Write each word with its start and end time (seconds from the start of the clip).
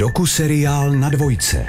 Doku 0.00 0.26
seriál 0.26 0.92
na 0.92 1.08
dvojce. 1.08 1.66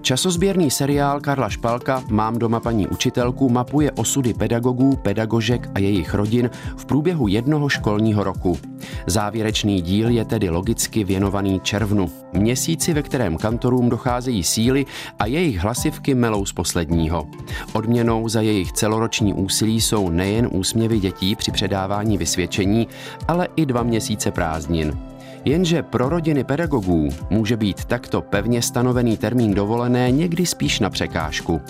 Časozběrný 0.00 0.70
seriál 0.70 1.20
Karla 1.20 1.48
Špalka 1.48 2.02
Mám 2.08 2.38
doma 2.38 2.60
paní 2.60 2.88
učitelku 2.88 3.48
mapuje 3.48 3.92
osudy 3.92 4.34
pedagogů, 4.34 4.96
pedagožek 4.96 5.70
a 5.74 5.78
jejich 5.78 6.14
rodin 6.14 6.50
v 6.76 6.84
průběhu 6.84 7.28
jednoho 7.28 7.68
školního 7.68 8.24
roku. 8.24 8.58
Závěrečný 9.06 9.82
díl 9.82 10.08
je 10.08 10.24
tedy 10.24 10.50
logicky 10.50 11.04
věnovaný 11.04 11.60
červnu, 11.60 12.10
měsíci, 12.32 12.94
ve 12.94 13.02
kterém 13.02 13.36
kantorům 13.36 13.88
docházejí 13.88 14.44
síly 14.44 14.86
a 15.18 15.26
jejich 15.26 15.58
hlasivky 15.58 16.14
melou 16.14 16.46
z 16.46 16.52
posledního. 16.52 17.28
Odměnou 17.72 18.28
za 18.28 18.40
jejich 18.40 18.72
celoroční 18.72 19.34
úsilí 19.34 19.80
jsou 19.80 20.08
nejen 20.08 20.48
úsměvy 20.52 21.00
dětí 21.00 21.36
při 21.36 21.52
předávání 21.52 22.18
vysvědčení, 22.18 22.88
ale 23.28 23.48
i 23.56 23.66
dva 23.66 23.82
měsíce 23.82 24.30
prázdnin. 24.30 25.13
Jenže 25.44 25.82
pro 25.82 26.08
rodiny 26.08 26.44
pedagogů 26.44 27.08
může 27.30 27.56
být 27.56 27.84
takto 27.84 28.22
pevně 28.22 28.62
stanovený 28.62 29.16
termín 29.16 29.54
dovolené 29.54 30.10
někdy 30.10 30.46
spíš 30.46 30.80
na 30.80 30.90
překážku. 30.90 31.60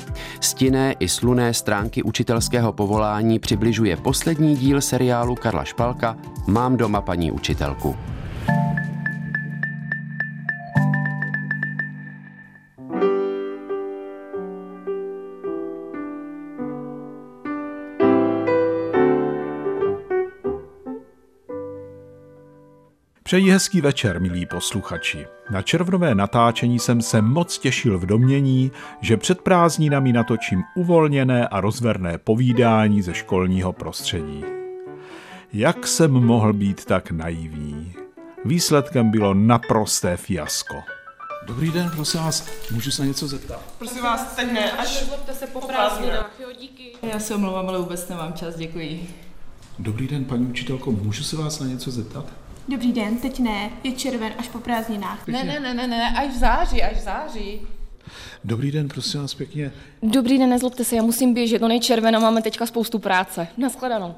Stinné 0.40 0.94
i 1.00 1.08
sluné 1.08 1.54
stránky 1.54 2.02
učitelského 2.02 2.72
povolání 2.72 3.38
přibližuje 3.38 3.96
poslední 3.96 4.56
díl 4.56 4.80
seriálu 4.80 5.34
Karla 5.34 5.64
Špalka 5.64 6.16
Mám 6.46 6.76
doma 6.76 7.00
paní 7.00 7.32
učitelku. 7.32 7.96
Přeji 23.26 23.50
hezký 23.50 23.80
večer, 23.80 24.20
milí 24.20 24.46
posluchači. 24.46 25.26
Na 25.50 25.62
červnové 25.62 26.14
natáčení 26.14 26.78
jsem 26.78 27.02
se 27.02 27.22
moc 27.22 27.58
těšil 27.58 27.98
v 27.98 28.06
domění, 28.06 28.72
že 29.00 29.16
před 29.16 29.40
prázdninami 29.40 30.12
natočím 30.12 30.62
uvolněné 30.76 31.48
a 31.48 31.60
rozverné 31.60 32.18
povídání 32.18 33.02
ze 33.02 33.14
školního 33.14 33.72
prostředí. 33.72 34.44
Jak 35.52 35.86
jsem 35.86 36.10
mohl 36.10 36.52
být 36.52 36.84
tak 36.84 37.10
naivní? 37.10 37.94
Výsledkem 38.44 39.10
bylo 39.10 39.34
naprosté 39.34 40.16
fiasko. 40.16 40.74
Dobrý 41.46 41.70
den, 41.70 41.90
prosím 41.90 42.20
vás, 42.20 42.48
můžu 42.70 42.90
se 42.90 43.02
na 43.02 43.08
něco 43.08 43.28
zeptat? 43.28 43.62
Prosím 43.78 44.02
vás, 44.02 44.34
teď 44.36 44.52
ne, 44.52 44.72
až 44.72 45.00
Nezlobte 45.00 45.34
se 45.34 45.46
po 45.46 45.60
prázdninách, 45.60 46.30
jo, 46.40 46.48
díky. 46.60 46.92
Já 47.02 47.18
se 47.18 47.34
omlouvám, 47.34 47.68
ale 47.68 47.78
vůbec 47.78 48.08
nemám 48.08 48.32
čas, 48.32 48.56
děkuji. 48.56 49.08
Dobrý 49.78 50.08
den, 50.08 50.24
paní 50.24 50.46
učitelko, 50.46 50.90
můžu 50.90 51.24
se 51.24 51.36
vás 51.36 51.60
na 51.60 51.66
něco 51.66 51.90
zeptat? 51.90 52.43
Dobrý 52.68 52.92
den, 52.92 53.16
teď 53.18 53.40
ne, 53.40 53.70
je 53.84 53.92
červen 53.92 54.32
až 54.38 54.48
po 54.48 54.58
prázdninách. 54.58 55.26
Ne, 55.26 55.44
ne, 55.44 55.60
ne, 55.60 55.74
ne, 55.74 55.86
ne, 55.86 56.10
až 56.16 56.28
v 56.28 56.38
září, 56.38 56.82
až 56.82 56.96
v 56.96 57.00
září. 57.00 57.60
Dobrý 58.44 58.70
den, 58.70 58.88
prosím 58.88 59.20
vás 59.20 59.34
pěkně. 59.34 59.72
Dobrý 60.02 60.38
den, 60.38 60.50
nezlobte 60.50 60.84
se, 60.84 60.96
já 60.96 61.02
musím 61.02 61.34
běžet, 61.34 61.62
no 61.62 61.68
nejčerven 61.68 62.16
a 62.16 62.18
máme 62.18 62.42
teďka 62.42 62.66
spoustu 62.66 62.98
práce. 62.98 63.48
Naschledanou. 63.56 64.14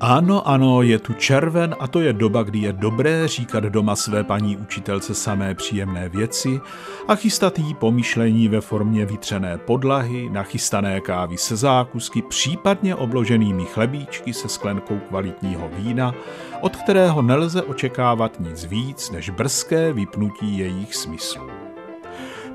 Ano, 0.00 0.48
ano, 0.48 0.82
je 0.82 0.98
tu 0.98 1.12
červen 1.12 1.76
a 1.78 1.86
to 1.88 2.00
je 2.00 2.12
doba, 2.12 2.42
kdy 2.42 2.58
je 2.58 2.72
dobré 2.72 3.28
říkat 3.28 3.64
doma 3.64 3.96
své 3.96 4.24
paní 4.24 4.56
učitelce 4.56 5.14
samé 5.14 5.54
příjemné 5.54 6.08
věci 6.08 6.60
a 7.08 7.14
chystat 7.14 7.58
jí 7.58 7.74
pomyšlení 7.74 8.48
ve 8.48 8.60
formě 8.60 9.04
vytřené 9.04 9.58
podlahy, 9.58 10.30
nachystané 10.32 11.00
kávy 11.00 11.38
se 11.38 11.56
zákusky, 11.56 12.22
případně 12.22 12.94
obloženými 12.94 13.64
chlebíčky 13.64 14.32
se 14.32 14.48
sklenkou 14.48 14.98
kvalitního 14.98 15.70
vína, 15.76 16.14
od 16.60 16.76
kterého 16.76 17.22
nelze 17.22 17.62
očekávat 17.62 18.40
nic 18.40 18.64
víc 18.64 19.10
než 19.10 19.30
brzké 19.30 19.92
vypnutí 19.92 20.58
jejich 20.58 20.94
smyslů. 20.94 21.67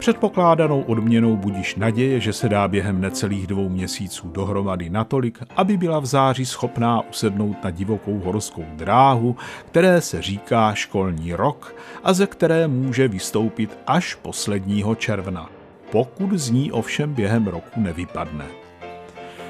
Předpokládanou 0.03 0.81
odměnou 0.81 1.37
budíš 1.37 1.75
naděje, 1.75 2.19
že 2.19 2.33
se 2.33 2.49
dá 2.49 2.67
během 2.67 3.01
necelých 3.01 3.47
dvou 3.47 3.69
měsíců 3.69 4.29
dohromady 4.29 4.89
natolik, 4.89 5.39
aby 5.55 5.77
byla 5.77 5.99
v 5.99 6.05
září 6.05 6.45
schopná 6.45 7.01
usednout 7.09 7.63
na 7.63 7.69
divokou 7.69 8.19
horskou 8.19 8.65
dráhu, 8.75 9.35
které 9.65 10.01
se 10.01 10.21
říká 10.21 10.73
školní 10.73 11.33
rok 11.33 11.75
a 12.03 12.13
ze 12.13 12.27
které 12.27 12.67
může 12.67 13.07
vystoupit 13.07 13.77
až 13.87 14.15
posledního 14.15 14.95
června, 14.95 15.49
pokud 15.91 16.33
z 16.33 16.49
ní 16.49 16.71
ovšem 16.71 17.13
během 17.13 17.47
roku 17.47 17.81
nevypadne. 17.81 18.45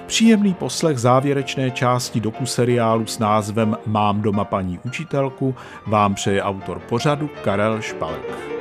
Příjemný 0.05 0.53
poslech 0.53 0.97
závěrečné 0.97 1.71
části 1.71 2.19
doku 2.19 2.45
seriálu 2.45 3.05
s 3.05 3.19
názvem 3.19 3.77
Mám 3.85 4.21
doma 4.21 4.43
paní 4.43 4.79
učitelku 4.85 5.55
vám 5.87 6.15
přeje 6.15 6.43
autor 6.43 6.79
pořadu 6.79 7.29
Karel 7.43 7.81
Špalek. 7.81 8.52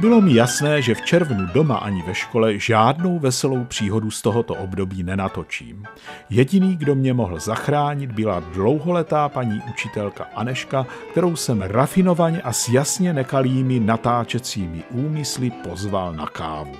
Bylo 0.00 0.20
mi 0.20 0.34
jasné, 0.34 0.82
že 0.82 0.94
v 0.94 1.02
červnu 1.02 1.46
doma 1.46 1.76
ani 1.76 2.02
ve 2.02 2.14
škole 2.14 2.58
žádnou 2.58 3.18
veselou 3.18 3.64
příhodu 3.64 4.10
z 4.10 4.22
tohoto 4.22 4.54
období 4.54 5.02
nenatočím. 5.02 5.84
Jediný, 6.30 6.76
kdo 6.76 6.94
mě 6.94 7.14
mohl 7.14 7.40
zachránit, 7.40 8.12
byla 8.12 8.40
dlouholetá 8.40 9.28
paní 9.28 9.62
učitelka 9.70 10.26
Aneška, 10.34 10.86
kterou 11.10 11.36
jsem 11.36 11.62
rafinovaně 11.62 12.42
a 12.42 12.52
s 12.52 12.68
jasně 12.68 13.12
nekalými 13.12 13.80
natáčecími 13.80 14.82
úmysly 14.90 15.50
pozval 15.50 16.12
na 16.12 16.26
kávu. 16.26 16.76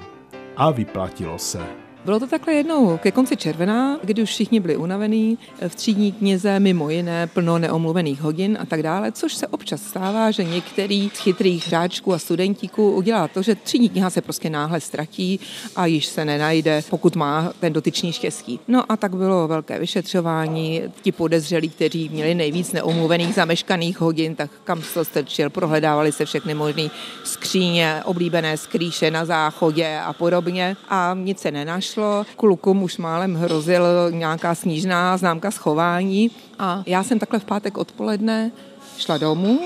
A 0.57 0.71
vyplatilo 0.71 1.39
se. 1.39 1.80
Bylo 2.05 2.21
to 2.21 2.27
takhle 2.27 2.55
jednou 2.55 2.99
ke 2.99 3.11
konci 3.13 3.37
červena, 3.37 3.99
kdy 4.03 4.23
už 4.23 4.29
všichni 4.29 4.61
byli 4.61 4.77
unavení, 4.77 5.39
v 5.69 5.75
třídní 5.75 6.13
knize 6.13 6.61
mimo 6.61 6.91
jiné 6.91 7.27
plno 7.27 7.59
neomluvených 7.59 8.21
hodin 8.21 8.59
a 8.61 8.67
tak 8.67 8.83
dále, 8.83 9.13
což 9.13 9.35
se 9.35 9.47
občas 9.47 9.83
stává, 9.83 10.31
že 10.31 10.45
některý 10.45 11.11
z 11.15 11.19
chytrých 11.19 11.69
hráčků 11.69 12.15
a 12.15 12.19
studentíků 12.19 12.91
udělá 12.91 13.29
to, 13.29 13.43
že 13.43 13.55
třídní 13.55 13.89
kniha 13.89 14.11
se 14.11 14.21
prostě 14.21 14.51
náhle 14.51 14.81
ztratí 14.81 15.41
a 15.77 15.87
již 15.87 16.07
se 16.07 16.25
nenajde, 16.25 16.83
pokud 16.91 17.17
má 17.17 17.53
ten 17.61 17.73
dotyčný 17.73 18.13
štěstí. 18.13 18.61
No 18.69 18.93
a 18.93 18.97
tak 18.97 19.17
bylo 19.17 19.49
velké 19.49 19.79
vyšetřování, 19.79 20.83
ti 21.03 21.13
podezřelí, 21.13 21.69
kteří 21.69 22.09
měli 22.09 22.35
nejvíc 22.35 22.73
neomluvených 22.73 23.35
zameškaných 23.35 24.01
hodin, 24.01 24.35
tak 24.35 24.51
kam 24.65 24.83
se 24.83 25.05
strčil, 25.05 25.51
prohledávali 25.51 26.13
se 26.13 26.25
všechny 26.25 26.55
možné 26.55 26.89
skříně, 27.25 28.03
oblíbené 28.05 28.57
skrýše 28.57 29.11
na 29.11 29.25
záchodě 29.25 29.99
a 30.05 30.13
podobně. 30.13 30.77
A 30.89 31.17
nic 31.21 31.39
se 31.39 31.51
nenašlo 31.51 31.90
šlo. 31.93 32.27
Klukům 32.37 32.83
už 32.83 32.99
málem 32.99 33.35
hrozil 33.35 33.85
nějaká 34.11 34.55
snížná 34.55 35.17
známka 35.17 35.51
schování 35.51 36.31
a 36.59 36.83
já 36.87 37.03
jsem 37.03 37.19
takhle 37.19 37.39
v 37.39 37.45
pátek 37.45 37.79
odpoledne 37.79 38.51
šla 38.99 39.19
domů 39.19 39.61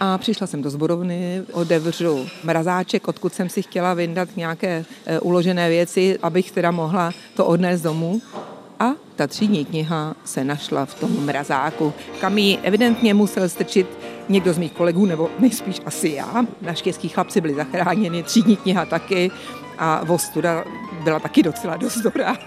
a 0.00 0.18
přišla 0.18 0.46
jsem 0.46 0.62
do 0.62 0.70
zborovny, 0.70 1.42
odevřu 1.52 2.26
mrazáček, 2.44 3.08
odkud 3.08 3.34
jsem 3.34 3.48
si 3.48 3.62
chtěla 3.62 3.94
vyndat 3.94 4.28
nějaké 4.36 4.84
e, 5.06 5.20
uložené 5.20 5.68
věci, 5.68 6.18
abych 6.22 6.50
teda 6.50 6.70
mohla 6.70 7.12
to 7.34 7.46
odnést 7.46 7.82
domů. 7.82 8.20
A 8.80 8.92
ta 9.16 9.26
třídní 9.26 9.64
kniha 9.64 10.14
se 10.24 10.44
našla 10.44 10.86
v 10.86 10.94
tom 10.94 11.24
mrazáku, 11.24 11.92
kam 12.20 12.38
ji 12.38 12.58
evidentně 12.62 13.14
musel 13.14 13.48
strčit 13.48 13.86
někdo 14.32 14.52
z 14.52 14.58
mých 14.58 14.72
kolegů, 14.72 15.06
nebo 15.06 15.30
nejspíš 15.38 15.80
asi 15.86 16.08
já. 16.08 16.44
Naštěstí 16.62 17.08
chlapci 17.08 17.40
byli 17.40 17.54
zachráněni, 17.54 18.22
třídní 18.22 18.56
kniha 18.56 18.86
taky 18.86 19.30
a 19.78 20.04
vostuda 20.04 20.64
byla 21.04 21.20
taky 21.20 21.42
docela 21.42 21.76
dost 21.76 21.98
dobrá. 21.98 22.36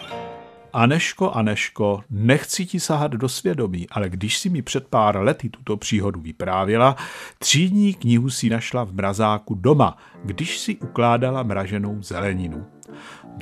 Aneško, 0.74 1.32
Aneško, 1.32 2.04
nechci 2.10 2.66
ti 2.66 2.80
sahat 2.80 3.12
do 3.12 3.30
svědomí, 3.30 3.88
ale 3.92 4.10
když 4.10 4.38
si 4.38 4.50
mi 4.50 4.62
před 4.62 4.88
pár 4.88 5.18
lety 5.18 5.50
tuto 5.50 5.78
příhodu 5.78 6.22
vyprávěla, 6.22 6.96
třídní 7.40 7.94
knihu 7.94 8.30
si 8.30 8.50
našla 8.50 8.84
v 8.84 8.94
mrazáku 8.94 9.56
doma, 9.56 9.98
když 10.24 10.60
si 10.60 10.76
ukládala 10.76 11.44
mraženou 11.44 12.02
zeleninu. 12.02 12.66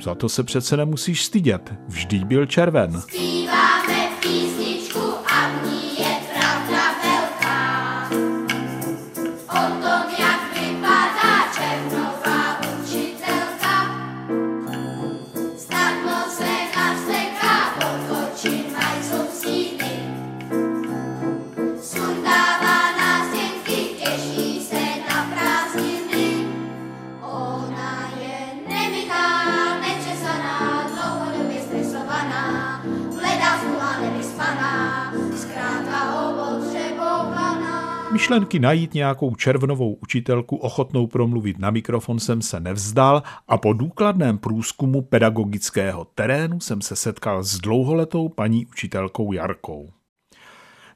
Za 0.02 0.14
to 0.14 0.28
se 0.28 0.42
přece 0.42 0.76
nemusíš 0.76 1.24
stydět, 1.24 1.74
vždyť 1.88 2.24
byl 2.24 2.46
červen. 2.46 3.00
Zpíváme 3.00 3.43
Myšlenky 38.14 38.58
najít 38.58 38.94
nějakou 38.94 39.34
červnovou 39.34 39.94
učitelku 39.94 40.56
ochotnou 40.56 41.06
promluvit 41.06 41.58
na 41.58 41.70
mikrofon 41.70 42.18
jsem 42.18 42.42
se 42.42 42.60
nevzdal 42.60 43.22
a 43.48 43.58
po 43.58 43.72
důkladném 43.72 44.38
průzkumu 44.38 45.02
pedagogického 45.02 46.06
terénu 46.14 46.60
jsem 46.60 46.80
se 46.80 46.96
setkal 46.96 47.42
s 47.42 47.58
dlouholetou 47.58 48.28
paní 48.28 48.66
učitelkou 48.66 49.32
Jarkou. 49.32 49.90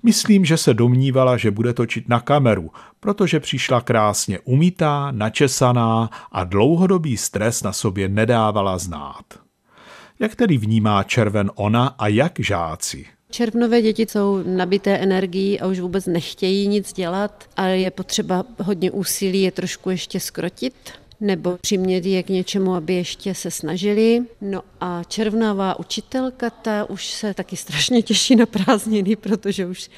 Myslím, 0.02 0.44
že 0.44 0.56
se 0.56 0.74
domnívala, 0.74 1.36
že 1.36 1.50
bude 1.50 1.74
točit 1.74 2.08
na 2.08 2.20
kameru, 2.20 2.70
protože 3.00 3.40
přišla 3.40 3.80
krásně 3.80 4.40
umytá, 4.40 5.10
načesaná 5.10 6.10
a 6.32 6.44
dlouhodobý 6.44 7.16
stres 7.16 7.62
na 7.62 7.72
sobě 7.72 8.08
nedávala 8.08 8.78
znát. 8.78 9.24
Jak 10.18 10.34
tedy 10.34 10.58
vnímá 10.58 11.02
červen 11.02 11.50
ona 11.54 11.86
a 11.86 12.08
jak 12.08 12.40
žáci? 12.40 13.17
Červnové 13.30 13.82
děti 13.82 14.06
jsou 14.06 14.42
nabité 14.46 14.98
energií 14.98 15.60
a 15.60 15.66
už 15.66 15.80
vůbec 15.80 16.06
nechtějí 16.06 16.68
nic 16.68 16.92
dělat 16.92 17.44
a 17.56 17.66
je 17.66 17.90
potřeba 17.90 18.44
hodně 18.58 18.90
úsilí 18.90 19.42
je 19.42 19.52
trošku 19.52 19.90
ještě 19.90 20.20
skrotit 20.20 20.74
nebo 21.20 21.56
přimět 21.60 22.06
je 22.06 22.22
k 22.22 22.28
něčemu, 22.28 22.74
aby 22.74 22.94
ještě 22.94 23.34
se 23.34 23.50
snažili. 23.50 24.22
No 24.40 24.62
a 24.80 25.02
červnová 25.04 25.78
učitelka, 25.78 26.50
ta 26.50 26.90
už 26.90 27.06
se 27.06 27.34
taky 27.34 27.56
strašně 27.56 28.02
těší 28.02 28.36
na 28.36 28.46
prázdniny, 28.46 29.16
protože 29.16 29.66
už 29.66 29.90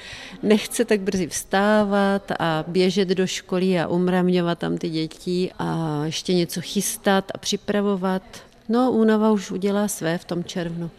nechce 0.43 0.85
tak 0.85 1.00
brzy 1.00 1.27
vstávat 1.27 2.32
a 2.38 2.65
běžet 2.69 3.09
do 3.09 3.27
školy 3.27 3.81
a 3.81 3.88
umravňovat 3.88 4.59
tam 4.59 4.79
ty 4.79 4.88
děti 4.88 5.50
a 5.59 6.03
ještě 6.05 6.35
něco 6.35 6.61
chystat 6.61 7.25
a 7.35 7.38
připravovat. 7.38 8.23
No, 8.70 8.93
únava 8.93 9.31
už 9.31 9.50
udělá 9.50 9.88
své 9.88 10.19
v 10.19 10.25
tom 10.25 10.44
červnu. 10.44 10.90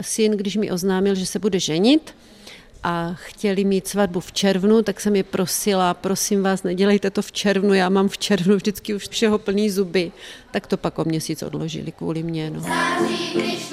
Syn, 0.00 0.32
když 0.32 0.56
mi 0.56 0.70
oznámil, 0.70 1.14
že 1.14 1.26
se 1.26 1.38
bude 1.38 1.60
ženit, 1.60 2.14
a 2.82 3.14
chtěli 3.14 3.64
mít 3.64 3.88
svatbu 3.88 4.20
v 4.20 4.32
červnu, 4.32 4.82
tak 4.82 5.00
jsem 5.00 5.16
je 5.16 5.22
prosila, 5.22 5.94
prosím 5.94 6.42
vás, 6.42 6.62
nedělejte 6.62 7.10
to 7.10 7.22
v 7.22 7.32
červnu, 7.32 7.74
já 7.74 7.88
mám 7.88 8.08
v 8.08 8.18
červnu 8.18 8.56
vždycky 8.56 8.94
už 8.94 9.08
všeho 9.08 9.38
plný 9.38 9.70
zuby. 9.70 10.12
Tak 10.50 10.66
to 10.66 10.76
pak 10.76 10.98
o 10.98 11.04
měsíc 11.04 11.42
odložili 11.42 11.92
kvůli 11.92 12.22
mě. 12.22 12.50
No. 12.50 12.60
Září, 12.60 13.32
když 13.34 13.70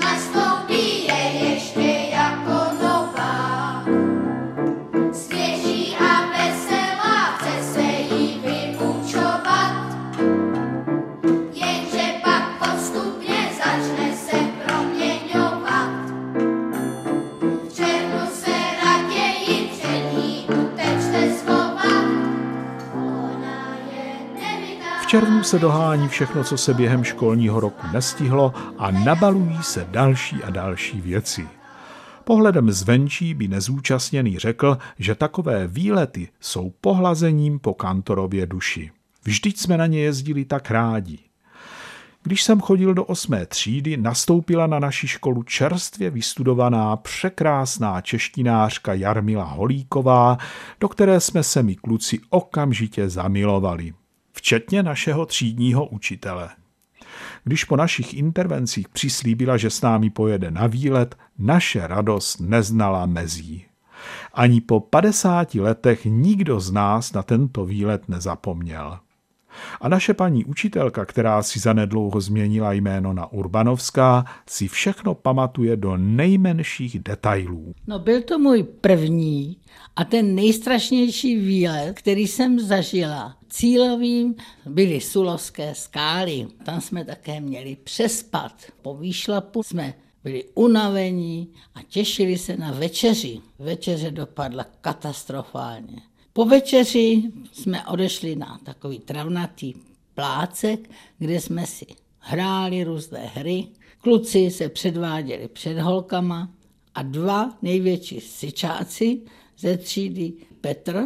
červnu 25.15 25.43
se 25.43 25.59
dohání 25.59 26.07
všechno, 26.07 26.43
co 26.43 26.57
se 26.57 26.73
během 26.73 27.03
školního 27.03 27.59
roku 27.59 27.87
nestihlo 27.93 28.53
a 28.77 28.91
nabalují 28.91 29.57
se 29.61 29.87
další 29.91 30.43
a 30.43 30.49
další 30.49 31.01
věci. 31.01 31.47
Pohledem 32.23 32.71
zvenčí 32.71 33.33
by 33.33 33.47
nezúčastněný 33.47 34.39
řekl, 34.39 34.77
že 34.99 35.15
takové 35.15 35.67
výlety 35.67 36.29
jsou 36.39 36.73
pohlazením 36.81 37.59
po 37.59 37.73
kantorově 37.73 38.45
duši. 38.45 38.91
Vždyť 39.23 39.59
jsme 39.59 39.77
na 39.77 39.85
ně 39.85 39.99
jezdili 39.99 40.45
tak 40.45 40.71
rádi. 40.71 41.19
Když 42.23 42.43
jsem 42.43 42.61
chodil 42.61 42.93
do 42.93 43.03
osmé 43.03 43.45
třídy, 43.45 43.97
nastoupila 43.97 44.67
na 44.67 44.79
naši 44.79 45.07
školu 45.07 45.43
čerstvě 45.43 46.09
vystudovaná, 46.09 46.95
překrásná 46.95 48.01
češtinářka 48.01 48.93
Jarmila 48.93 49.43
Holíková, 49.43 50.37
do 50.79 50.89
které 50.89 51.19
jsme 51.19 51.43
se 51.43 51.63
my 51.63 51.75
kluci 51.75 52.19
okamžitě 52.29 53.09
zamilovali. 53.09 53.93
Včetně 54.35 54.83
našeho 54.83 55.25
třídního 55.25 55.85
učitele. 55.85 56.49
Když 57.43 57.63
po 57.63 57.75
našich 57.75 58.13
intervencích 58.13 58.89
přislíbila, 58.89 59.57
že 59.57 59.69
s 59.69 59.81
námi 59.81 60.09
pojede 60.09 60.51
na 60.51 60.67
výlet, 60.67 61.15
naše 61.37 61.87
radost 61.87 62.39
neznala 62.39 63.05
mezí. 63.05 63.65
Ani 64.33 64.61
po 64.61 64.79
50 64.79 65.55
letech 65.55 66.05
nikdo 66.05 66.59
z 66.59 66.71
nás 66.71 67.13
na 67.13 67.23
tento 67.23 67.65
výlet 67.65 68.09
nezapomněl. 68.09 68.99
A 69.81 69.89
naše 69.89 70.13
paní 70.13 70.45
učitelka, 70.45 71.05
která 71.05 71.43
si 71.43 71.59
zanedlouho 71.59 72.21
změnila 72.21 72.73
jméno 72.73 73.13
na 73.13 73.31
Urbanovská, 73.31 74.25
si 74.49 74.67
všechno 74.67 75.15
pamatuje 75.15 75.77
do 75.77 75.97
nejmenších 75.97 76.99
detailů. 76.99 77.73
No 77.87 77.99
byl 77.99 78.21
to 78.21 78.39
můj 78.39 78.63
první 78.63 79.57
a 79.95 80.03
ten 80.03 80.35
nejstrašnější 80.35 81.35
výlet, 81.35 81.93
který 81.93 82.27
jsem 82.27 82.59
zažila. 82.59 83.37
Cílovým 83.49 84.35
byly 84.65 85.01
Sulovské 85.01 85.75
skály. 85.75 86.47
Tam 86.63 86.81
jsme 86.81 87.05
také 87.05 87.41
měli 87.41 87.77
přespat. 87.83 88.51
Po 88.81 88.97
výšlapu 88.97 89.63
jsme 89.63 89.93
byli 90.23 90.43
unavení 90.53 91.47
a 91.75 91.81
těšili 91.81 92.37
se 92.37 92.57
na 92.57 92.71
večeři. 92.71 93.39
Večeře 93.59 94.11
dopadla 94.11 94.65
katastrofálně. 94.81 96.01
Po 96.37 96.45
večeři 96.45 97.23
jsme 97.51 97.87
odešli 97.87 98.35
na 98.35 98.59
takový 98.63 98.99
travnatý 98.99 99.73
plácek, 100.15 100.89
kde 101.17 101.41
jsme 101.41 101.65
si 101.65 101.85
hráli 102.19 102.83
různé 102.83 103.19
hry. 103.19 103.67
Kluci 104.01 104.51
se 104.51 104.69
předváděli 104.69 105.47
před 105.47 105.79
holkama 105.79 106.49
a 106.95 107.01
dva 107.01 107.57
největší 107.61 108.21
syčáci 108.21 109.21
ze 109.57 109.77
třídy 109.77 110.33
Petr 110.61 111.03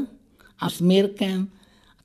a 0.59 0.69
s 0.69 0.81
Mírkem, 0.81 1.47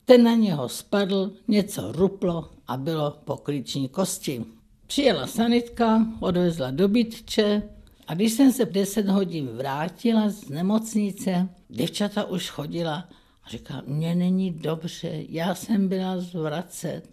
ten 0.05 0.23
na 0.23 0.35
něho 0.35 0.69
spadl, 0.69 1.31
něco 1.47 1.91
ruplo 1.91 2.49
a 2.67 2.77
bylo 2.77 3.11
pokliční 3.25 3.89
kosti. 3.89 4.45
Přijela 4.87 5.27
sanitka, 5.27 6.05
odvezla 6.19 6.71
do 6.71 6.87
bytče 6.87 7.63
a 8.07 8.13
když 8.13 8.33
jsem 8.33 8.51
se 8.51 8.65
v 8.65 8.71
10 8.71 9.07
hodin 9.07 9.47
vrátila 9.47 10.29
z 10.29 10.49
nemocnice, 10.49 11.49
děvčata 11.69 12.23
už 12.23 12.49
chodila 12.49 13.09
a 13.43 13.49
říká, 13.49 13.83
mně 13.85 14.15
není 14.15 14.51
dobře, 14.51 15.23
já 15.29 15.55
jsem 15.55 15.87
byla 15.87 16.17
zvracet. 16.17 17.09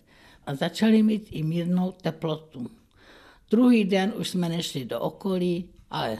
A 0.46 0.54
začali 0.54 1.02
mít 1.02 1.26
i 1.30 1.42
mírnou 1.42 1.92
teplotu. 1.92 2.70
Druhý 3.50 3.84
den 3.84 4.12
už 4.18 4.28
jsme 4.28 4.48
nešli 4.48 4.84
do 4.84 5.00
okolí, 5.00 5.70
ale 5.90 6.18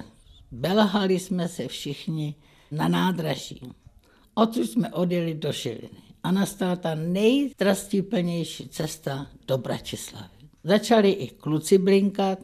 belhali 0.51 1.19
jsme 1.19 1.49
se 1.49 1.69
všichni 1.69 2.35
na 2.71 2.89
nádraží. 2.89 3.61
Odtud 4.35 4.67
jsme 4.67 4.93
odjeli 4.93 5.35
do 5.35 5.53
Žiliny 5.53 5.89
a 6.23 6.33
nastala 6.33 6.77
ta 6.77 6.95
nejtrastiplnější 6.95 8.69
cesta 8.69 9.27
do 9.47 9.59
Bratislavy. 9.59 10.49
Začali 10.65 11.11
i 11.11 11.29
kluci 11.29 11.79
blinkat 11.79 12.39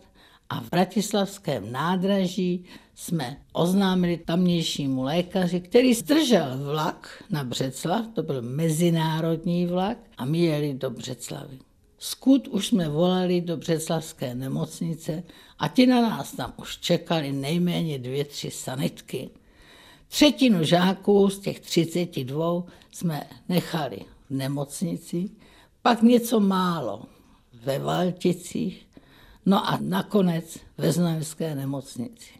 a 0.50 0.60
v 0.60 0.70
bratislavském 0.70 1.72
nádraží 1.72 2.64
jsme 2.94 3.36
oznámili 3.52 4.16
tamnějšímu 4.16 5.02
lékaři, 5.02 5.60
který 5.60 5.94
zdržel 5.94 6.58
vlak 6.64 7.24
na 7.30 7.44
Břeclav, 7.44 8.06
to 8.14 8.22
byl 8.22 8.42
mezinárodní 8.42 9.66
vlak, 9.66 9.98
a 10.16 10.24
my 10.24 10.38
jeli 10.38 10.74
do 10.74 10.90
Břeclavy. 10.90 11.58
Skud 11.98 12.48
už 12.48 12.66
jsme 12.66 12.88
volali 12.88 13.40
do 13.40 13.56
Břeclavské 13.56 14.34
nemocnice 14.34 15.22
a 15.58 15.68
ti 15.68 15.86
na 15.86 16.00
nás 16.00 16.32
tam 16.32 16.52
už 16.56 16.78
čekali 16.78 17.32
nejméně 17.32 17.98
dvě, 17.98 18.24
tři 18.24 18.50
sanitky. 18.50 19.30
Třetinu 20.08 20.64
žáků 20.64 21.30
z 21.30 21.38
těch 21.38 21.60
32 21.60 22.64
jsme 22.92 23.26
nechali 23.48 23.98
v 24.30 24.34
nemocnici, 24.34 25.30
pak 25.82 26.02
něco 26.02 26.40
málo 26.40 27.02
ve 27.64 27.78
Valticích, 27.78 28.87
no 29.48 29.70
a 29.70 29.78
nakonec 29.80 30.58
ve 30.78 30.92
Znojemské 30.92 31.54
nemocnici. 31.54 32.30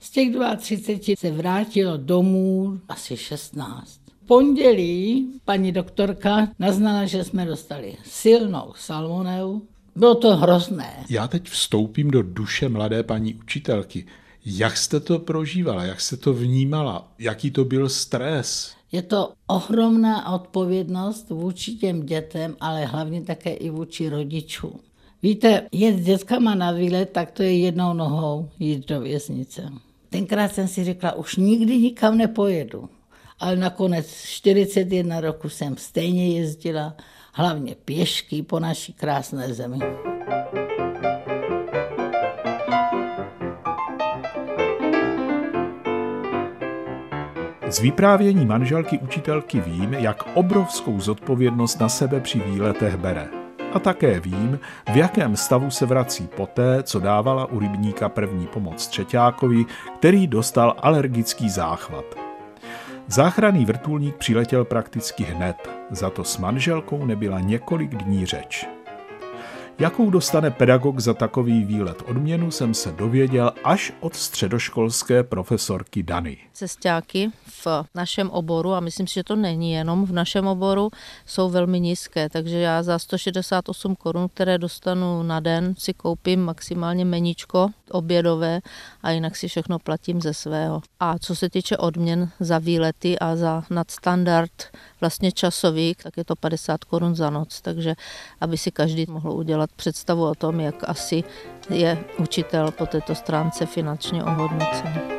Z 0.00 0.10
těch 0.10 0.28
32 0.56 1.16
se 1.18 1.30
vrátilo 1.30 1.96
domů 1.96 2.80
asi 2.88 3.16
16. 3.16 4.00
V 4.22 4.26
pondělí 4.26 5.28
paní 5.44 5.72
doktorka 5.72 6.48
naznala, 6.58 7.04
že 7.04 7.24
jsme 7.24 7.46
dostali 7.46 7.96
silnou 8.04 8.72
salmoneu. 8.76 9.62
Bylo 9.96 10.14
to 10.14 10.36
hrozné. 10.36 11.04
Já 11.10 11.28
teď 11.28 11.48
vstoupím 11.48 12.10
do 12.10 12.22
duše 12.22 12.68
mladé 12.68 13.02
paní 13.02 13.34
učitelky. 13.34 14.06
Jak 14.46 14.76
jste 14.76 15.00
to 15.00 15.18
prožívala, 15.18 15.84
jak 15.84 16.00
jste 16.00 16.16
to 16.16 16.32
vnímala, 16.34 17.12
jaký 17.18 17.50
to 17.50 17.64
byl 17.64 17.88
stres? 17.88 18.74
Je 18.92 19.02
to 19.02 19.32
ohromná 19.46 20.32
odpovědnost 20.32 21.30
vůči 21.30 21.72
těm 21.72 22.06
dětem, 22.06 22.56
ale 22.60 22.84
hlavně 22.84 23.22
také 23.22 23.54
i 23.54 23.70
vůči 23.70 24.08
rodičům. 24.08 24.80
Víte, 25.22 25.68
jet 25.72 25.98
s 25.98 26.04
dětskama 26.04 26.54
na 26.54 26.72
výlet, 26.72 27.10
tak 27.10 27.30
to 27.30 27.42
je 27.42 27.58
jednou 27.58 27.92
nohou 27.92 28.48
jít 28.58 28.88
do 28.88 29.00
věznice. 29.00 29.72
Tenkrát 30.10 30.54
jsem 30.54 30.68
si 30.68 30.84
řekla, 30.84 31.12
už 31.12 31.36
nikdy 31.36 31.78
nikam 31.78 32.18
nepojedu. 32.18 32.88
Ale 33.40 33.56
nakonec 33.56 34.06
41 34.24 35.20
roku 35.20 35.48
jsem 35.48 35.76
stejně 35.76 36.38
jezdila, 36.38 36.94
hlavně 37.32 37.74
pěšky 37.84 38.42
po 38.42 38.60
naší 38.60 38.92
krásné 38.92 39.54
zemi. 39.54 39.78
Z 47.70 47.80
vyprávění 47.80 48.46
manželky 48.46 48.98
učitelky 48.98 49.60
vím, 49.60 49.92
jak 49.94 50.36
obrovskou 50.36 51.00
zodpovědnost 51.00 51.80
na 51.80 51.88
sebe 51.88 52.20
při 52.20 52.40
výletech 52.40 52.96
bere. 52.96 53.37
A 53.78 53.80
také 53.80 54.20
vím, 54.20 54.60
v 54.92 54.96
jakém 54.96 55.36
stavu 55.36 55.70
se 55.70 55.86
vrací 55.86 56.28
poté, 56.36 56.82
co 56.82 57.00
dávala 57.00 57.46
u 57.46 57.58
rybníka 57.58 58.08
první 58.08 58.46
pomoc 58.46 58.86
Třeťákovi, 58.86 59.64
který 59.98 60.26
dostal 60.26 60.74
alergický 60.78 61.50
záchvat. 61.50 62.04
Záchranný 63.06 63.64
vrtulník 63.64 64.16
přiletěl 64.16 64.64
prakticky 64.64 65.24
hned, 65.24 65.56
za 65.90 66.10
to 66.10 66.24
s 66.24 66.38
manželkou 66.38 67.04
nebyla 67.04 67.40
několik 67.40 67.94
dní 67.94 68.26
řeč. 68.26 68.66
Jakou 69.80 70.10
dostane 70.10 70.50
pedagog 70.50 71.00
za 71.00 71.14
takový 71.14 71.64
výlet 71.64 72.02
odměnu, 72.06 72.50
jsem 72.50 72.74
se 72.74 72.92
dověděl 72.92 73.52
až 73.64 73.92
od 74.00 74.16
středoškolské 74.16 75.22
profesorky 75.22 76.02
Dany. 76.02 76.38
Cestáky 76.52 77.30
v 77.46 77.66
našem 77.94 78.30
oboru, 78.30 78.72
a 78.72 78.80
myslím 78.80 79.06
si, 79.06 79.14
že 79.14 79.24
to 79.24 79.36
není 79.36 79.72
jenom 79.72 80.06
v 80.06 80.12
našem 80.12 80.46
oboru, 80.46 80.90
jsou 81.26 81.50
velmi 81.50 81.80
nízké, 81.80 82.28
takže 82.28 82.58
já 82.58 82.82
za 82.82 82.98
168 82.98 83.96
korun, 83.96 84.28
které 84.34 84.58
dostanu 84.58 85.22
na 85.22 85.40
den, 85.40 85.74
si 85.78 85.94
koupím 85.94 86.44
maximálně 86.44 87.04
meničko 87.04 87.70
obědové 87.90 88.60
a 89.02 89.10
jinak 89.10 89.36
si 89.36 89.48
všechno 89.48 89.78
platím 89.78 90.20
ze 90.20 90.34
svého. 90.34 90.80
A 91.00 91.18
co 91.18 91.36
se 91.36 91.50
týče 91.50 91.76
odměn 91.76 92.30
za 92.40 92.58
výlety 92.58 93.18
a 93.18 93.36
za 93.36 93.62
nadstandard 93.70 94.64
vlastně 95.00 95.32
časový, 95.32 95.94
tak 96.02 96.16
je 96.16 96.24
to 96.24 96.36
50 96.36 96.84
korun 96.84 97.14
za 97.14 97.30
noc, 97.30 97.60
takže 97.60 97.94
aby 98.40 98.56
si 98.58 98.70
každý 98.70 99.06
mohl 99.08 99.32
udělat 99.32 99.67
představu 99.76 100.24
o 100.24 100.34
tom, 100.34 100.60
jak 100.60 100.74
asi 100.88 101.24
je 101.70 102.04
učitel 102.18 102.70
po 102.70 102.86
této 102.86 103.14
stránce 103.14 103.66
finančně 103.66 104.24
ohodnocen. 104.24 105.18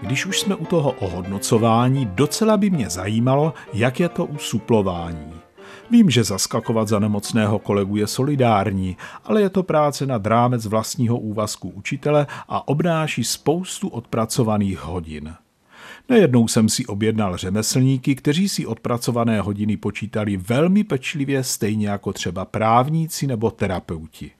Když 0.00 0.26
už 0.26 0.40
jsme 0.40 0.54
u 0.54 0.66
toho 0.66 0.90
ohodnocování, 0.90 2.06
docela 2.06 2.56
by 2.56 2.70
mě 2.70 2.90
zajímalo, 2.90 3.54
jak 3.72 4.00
je 4.00 4.08
to 4.08 4.24
u 4.24 4.38
suplování. 4.38 5.34
Vím, 5.90 6.10
že 6.10 6.24
zaskakovat 6.24 6.88
za 6.88 6.98
nemocného 6.98 7.58
kolegu 7.58 7.96
je 7.96 8.06
solidární, 8.06 8.96
ale 9.24 9.40
je 9.40 9.50
to 9.50 9.62
práce 9.62 10.06
na 10.06 10.18
drámec 10.18 10.66
vlastního 10.66 11.18
úvazku 11.18 11.68
učitele 11.68 12.26
a 12.48 12.68
obnáší 12.68 13.24
spoustu 13.24 13.88
odpracovaných 13.88 14.80
hodin. 14.80 15.34
Nejednou 16.08 16.48
jsem 16.48 16.68
si 16.68 16.86
objednal 16.86 17.36
řemeslníky, 17.36 18.14
kteří 18.14 18.48
si 18.48 18.66
odpracované 18.66 19.40
hodiny 19.40 19.76
počítali 19.76 20.36
velmi 20.36 20.84
pečlivě, 20.84 21.44
stejně 21.44 21.88
jako 21.88 22.12
třeba 22.12 22.44
právníci 22.44 23.26
nebo 23.26 23.50
terapeuti. 23.50 24.30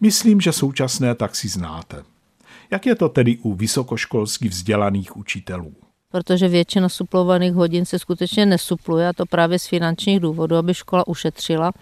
Myslím, 0.00 0.40
že 0.40 0.52
současné 0.52 1.14
taxi 1.14 1.48
znáte. 1.48 2.04
Jak 2.70 2.86
je 2.86 2.94
to 2.94 3.08
tedy 3.08 3.36
u 3.36 3.54
vysokoškolsky 3.54 4.48
vzdělaných 4.48 5.16
učitelů? 5.16 5.74
Protože 6.12 6.48
většina 6.48 6.88
suplovaných 6.88 7.54
hodin 7.54 7.84
se 7.84 7.98
skutečně 7.98 8.46
nesupluje 8.46 9.08
a 9.08 9.12
to 9.12 9.26
právě 9.26 9.58
z 9.58 9.66
finančních 9.66 10.20
důvodů, 10.20 10.56
aby 10.56 10.74
škola 10.74 11.06
ušetřila, 11.06 11.72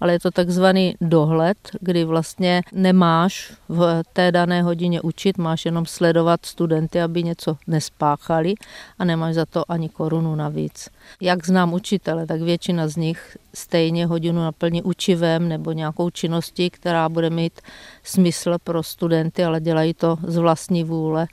ale 0.00 0.12
je 0.12 0.20
to 0.20 0.30
takzvaný 0.30 0.94
dohled, 1.00 1.56
kdy 1.80 2.04
vlastně 2.04 2.62
nemáš 2.72 3.52
v 3.68 4.02
té 4.12 4.32
dané 4.32 4.62
hodině 4.62 5.00
učit, 5.00 5.38
máš 5.38 5.64
jenom 5.64 5.86
sledovat 5.86 6.46
studenty, 6.46 7.02
aby 7.02 7.22
něco 7.22 7.56
nespáchali 7.66 8.54
a 8.98 9.04
nemáš 9.04 9.34
za 9.34 9.46
to 9.46 9.72
ani 9.72 9.88
korunu 9.88 10.34
navíc. 10.34 10.88
Jak 11.20 11.46
znám 11.46 11.72
učitele, 11.72 12.26
tak 12.26 12.40
většina 12.40 12.88
z 12.88 12.96
nich 12.96 13.36
stejně 13.54 14.06
hodinu 14.06 14.42
naplní 14.42 14.82
učivem 14.82 15.48
nebo 15.48 15.72
nějakou 15.72 16.10
činností, 16.10 16.70
která 16.70 17.08
bude 17.08 17.30
mít 17.30 17.60
smysl 18.02 18.56
pro 18.64 18.82
studenty, 18.82 19.44
ale 19.44 19.60
dělají 19.60 19.94
to 19.94 20.18
z 20.26 20.36
vlastní 20.36 20.84
vůle 20.84 21.26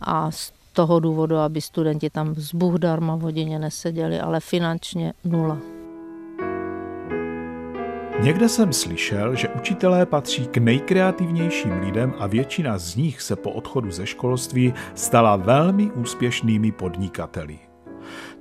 a 0.00 0.30
z 0.30 0.52
toho 0.74 1.00
důvodu, 1.00 1.36
aby 1.36 1.60
studenti 1.60 2.10
tam 2.10 2.34
z 2.34 2.54
Bůh 2.54 2.74
darma 2.74 3.16
v 3.16 3.20
hodině 3.20 3.58
neseděli, 3.58 4.20
ale 4.20 4.40
finančně 4.40 5.12
nula. 5.24 5.58
Někde 8.22 8.48
jsem 8.48 8.72
slyšel, 8.72 9.34
že 9.34 9.48
učitelé 9.48 10.06
patří 10.06 10.46
k 10.46 10.56
nejkreativnějším 10.56 11.80
lidem 11.80 12.14
a 12.18 12.26
většina 12.26 12.78
z 12.78 12.96
nich 12.96 13.22
se 13.22 13.36
po 13.36 13.50
odchodu 13.50 13.90
ze 13.90 14.06
školství 14.06 14.74
stala 14.94 15.36
velmi 15.36 15.90
úspěšnými 15.90 16.72
podnikateli. 16.72 17.73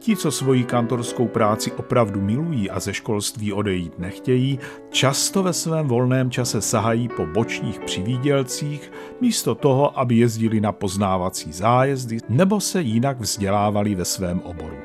Ti, 0.04 0.16
co 0.16 0.32
svoji 0.32 0.64
kantorskou 0.64 1.28
práci 1.28 1.72
opravdu 1.72 2.22
milují 2.22 2.70
a 2.70 2.80
ze 2.80 2.94
školství 2.94 3.54
odejít 3.54 4.00
nechtějí, 4.00 4.60
často 4.90 5.44
ve 5.44 5.54
svém 5.54 5.88
volném 5.88 6.32
čase 6.32 6.62
sahají 6.62 7.10
po 7.10 7.26
bočních 7.26 7.80
přivídělcích, 7.80 8.92
místo 9.22 9.56
toho, 9.56 10.00
aby 10.00 10.16
jezdili 10.16 10.62
na 10.62 10.72
poznávací 10.72 11.52
zájezdy 11.52 12.18
nebo 12.30 12.60
se 12.62 12.82
jinak 12.82 13.20
vzdělávali 13.20 13.96
ve 13.96 14.06
svém 14.06 14.40
oboru. 14.40 14.78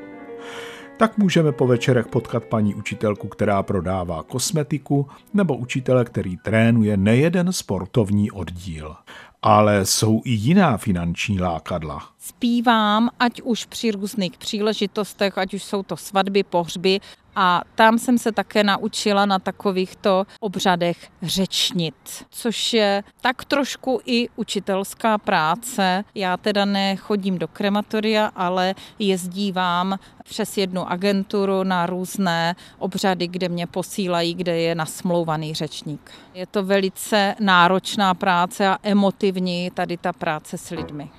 Tak 0.97 1.17
můžeme 1.17 1.51
po 1.51 1.67
večerech 1.67 2.07
potkat 2.07 2.45
paní 2.45 2.75
učitelku, 2.75 3.27
která 3.27 3.63
prodává 3.63 4.23
kosmetiku, 4.23 5.07
nebo 5.33 5.55
učitele, 5.55 6.05
který 6.05 6.37
trénuje 6.37 6.97
nejeden 6.97 7.53
sportovní 7.53 8.31
oddíl 8.31 8.95
ale 9.41 9.85
jsou 9.85 10.21
i 10.25 10.31
jiná 10.31 10.77
finanční 10.77 11.39
lákadla. 11.39 12.09
Zpívám, 12.17 13.09
ať 13.19 13.41
už 13.41 13.65
při 13.65 13.91
různých 13.91 14.37
příležitostech, 14.37 15.37
ať 15.37 15.53
už 15.53 15.63
jsou 15.63 15.83
to 15.83 15.97
svatby, 15.97 16.43
pohřby, 16.43 16.99
a 17.35 17.61
tam 17.75 17.99
jsem 17.99 18.17
se 18.17 18.31
také 18.31 18.63
naučila 18.63 19.25
na 19.25 19.39
takovýchto 19.39 20.25
obřadech 20.39 21.07
řečnit, 21.21 21.95
což 22.29 22.73
je 22.73 23.03
tak 23.21 23.45
trošku 23.45 24.01
i 24.05 24.29
učitelská 24.35 25.17
práce. 25.17 26.03
Já 26.15 26.37
teda 26.37 26.65
nechodím 26.65 27.39
do 27.39 27.47
krematoria, 27.47 28.31
ale 28.35 28.75
jezdívám 28.99 29.99
přes 30.23 30.57
jednu 30.57 30.91
agenturu 30.91 31.63
na 31.63 31.85
různé 31.85 32.55
obřady, 32.79 33.27
kde 33.27 33.49
mě 33.49 33.67
posílají, 33.67 34.33
kde 34.33 34.57
je 34.57 34.75
nasmlouvaný 34.75 35.53
řečník. 35.53 36.11
Je 36.33 36.45
to 36.45 36.63
velice 36.63 37.35
náročná 37.39 38.13
práce 38.13 38.67
a 38.67 38.77
emotivní 38.83 39.28
tady 39.73 39.97
ta 39.97 40.13
práce 40.13 40.57
s 40.57 40.69
lidmi. 40.69 41.09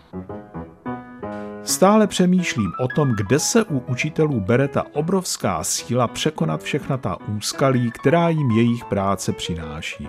Stále 1.65 2.07
přemýšlím 2.07 2.73
o 2.81 2.89
tom, 2.89 3.13
kde 3.17 3.39
se 3.39 3.65
u 3.65 3.79
učitelů 3.79 4.41
bere 4.41 4.69
ta 4.69 4.85
obrovská 4.93 5.65
síla 5.65 6.09
překonat 6.09 6.63
všechna 6.63 6.97
ta 6.97 7.17
úskalí, 7.37 7.91
která 7.91 8.29
jim 8.29 8.51
jejich 8.51 8.85
práce 8.85 9.33
přináší. 9.33 10.09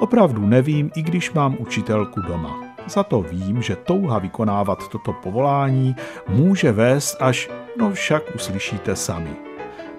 Opravdu 0.00 0.46
nevím, 0.46 0.90
i 0.96 1.02
když 1.02 1.32
mám 1.32 1.56
učitelku 1.58 2.20
doma. 2.20 2.60
Za 2.86 3.02
to 3.02 3.22
vím, 3.22 3.62
že 3.62 3.76
touha 3.76 4.18
vykonávat 4.18 4.88
toto 4.88 5.12
povolání 5.12 5.96
může 6.28 6.72
vést 6.72 7.16
až, 7.20 7.50
no 7.78 7.92
však 7.92 8.22
uslyšíte 8.34 8.96
sami. 8.96 9.51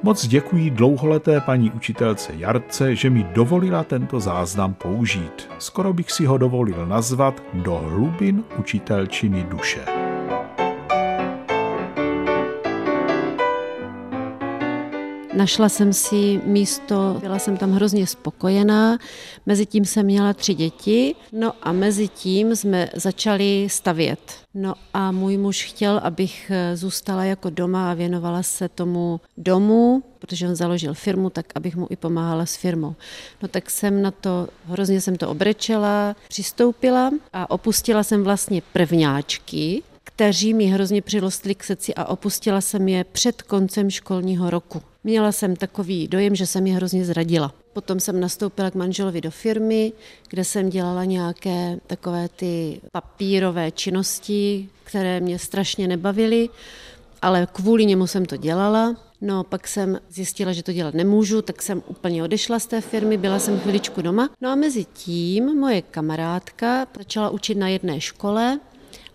Moc 0.06 0.28
děkuji 0.28 0.70
dlouholeté 0.70 1.42
paní 1.42 1.72
učitelce 1.72 2.34
Jarce, 2.38 2.96
že 2.96 3.10
mi 3.10 3.24
dovolila 3.24 3.84
tento 3.84 4.20
záznam 4.20 4.74
použít. 4.74 5.50
Skoro 5.60 5.94
bych 5.94 6.12
si 6.12 6.26
ho 6.26 6.38
dovolil 6.38 6.86
nazvat 6.86 7.44
do 7.54 7.76
hlubin 7.76 8.44
učitelčiny 8.60 9.44
duše. 9.44 10.03
Našla 15.36 15.70
jsem 15.70 15.94
si 15.94 16.42
místo, 16.44 17.18
byla 17.20 17.40
jsem 17.40 17.58
tam 17.58 17.72
hrozně 17.72 18.08
spokojená, 18.08 18.98
mezi 19.46 19.66
tím 19.66 19.86
jsem 19.86 20.06
měla 20.06 20.34
tři 20.34 20.54
děti, 20.54 21.16
no 21.32 21.54
a 21.62 21.72
mezi 21.72 22.08
tím 22.08 22.56
jsme 22.56 22.90
začali 22.96 23.68
stavět. 23.70 24.20
No 24.54 24.74
a 24.94 25.12
můj 25.12 25.38
muž 25.38 25.66
chtěl, 25.66 26.02
abych 26.04 26.52
zůstala 26.74 27.24
jako 27.24 27.50
doma 27.50 27.92
a 27.92 27.94
věnovala 27.94 28.44
se 28.44 28.70
tomu 28.70 29.22
domu, 29.38 30.04
protože 30.20 30.48
on 30.48 30.56
založil 30.56 30.94
firmu, 30.94 31.30
tak 31.30 31.46
abych 31.56 31.76
mu 31.76 31.88
i 31.90 31.96
pomáhala 31.96 32.46
s 32.46 32.56
firmou. 32.56 32.96
No 33.42 33.48
tak 33.48 33.70
jsem 33.70 34.02
na 34.02 34.12
to, 34.12 34.48
hrozně 34.66 35.02
jsem 35.02 35.16
to 35.16 35.30
obrečela, 35.30 36.16
přistoupila 36.28 37.12
a 37.34 37.52
opustila 37.52 38.04
jsem 38.04 38.24
vlastně 38.24 38.62
prvňáčky, 38.74 39.84
kteří 40.04 40.54
mi 40.54 40.66
hrozně 40.66 41.02
přirostli 41.02 41.56
k 41.56 41.64
srdci 41.64 41.94
a 41.94 42.06
opustila 42.06 42.62
jsem 42.62 42.88
je 42.88 43.04
před 43.04 43.42
koncem 43.42 43.90
školního 43.90 44.50
roku. 44.50 44.82
Měla 45.04 45.32
jsem 45.32 45.56
takový 45.56 46.08
dojem, 46.08 46.36
že 46.36 46.48
jsem 46.48 46.68
je 46.68 46.76
hrozně 46.76 47.06
zradila. 47.06 47.54
Potom 47.74 48.00
jsem 48.00 48.20
nastoupila 48.20 48.72
k 48.72 48.76
manželovi 48.76 49.22
do 49.22 49.32
firmy, 49.32 49.94
kde 50.30 50.44
jsem 50.44 50.70
dělala 50.70 51.06
nějaké 51.06 51.80
takové 51.88 52.30
ty 52.30 52.82
papírové 52.92 53.72
činnosti, 53.72 54.70
které 54.84 55.20
mě 55.20 55.40
strašně 55.40 55.88
nebavily, 55.88 56.50
ale 57.22 57.48
kvůli 57.52 57.86
němu 57.86 58.08
jsem 58.08 58.26
to 58.26 58.38
dělala. 58.38 58.96
No, 59.22 59.44
pak 59.44 59.68
jsem 59.68 60.00
zjistila, 60.10 60.54
že 60.54 60.64
to 60.64 60.74
dělat 60.74 60.94
nemůžu, 60.94 61.42
tak 61.42 61.62
jsem 61.62 61.84
úplně 61.88 62.24
odešla 62.24 62.60
z 62.60 62.66
té 62.66 62.82
firmy, 62.82 63.18
byla 63.18 63.40
jsem 63.40 63.60
chviličku 63.60 64.02
doma. 64.02 64.30
No 64.42 64.50
a 64.50 64.56
mezi 64.56 64.86
tím 64.94 65.60
moje 65.60 65.82
kamarádka 65.82 66.88
začala 66.98 67.30
učit 67.30 67.58
na 67.58 67.68
jedné 67.68 68.02
škole, 68.02 68.60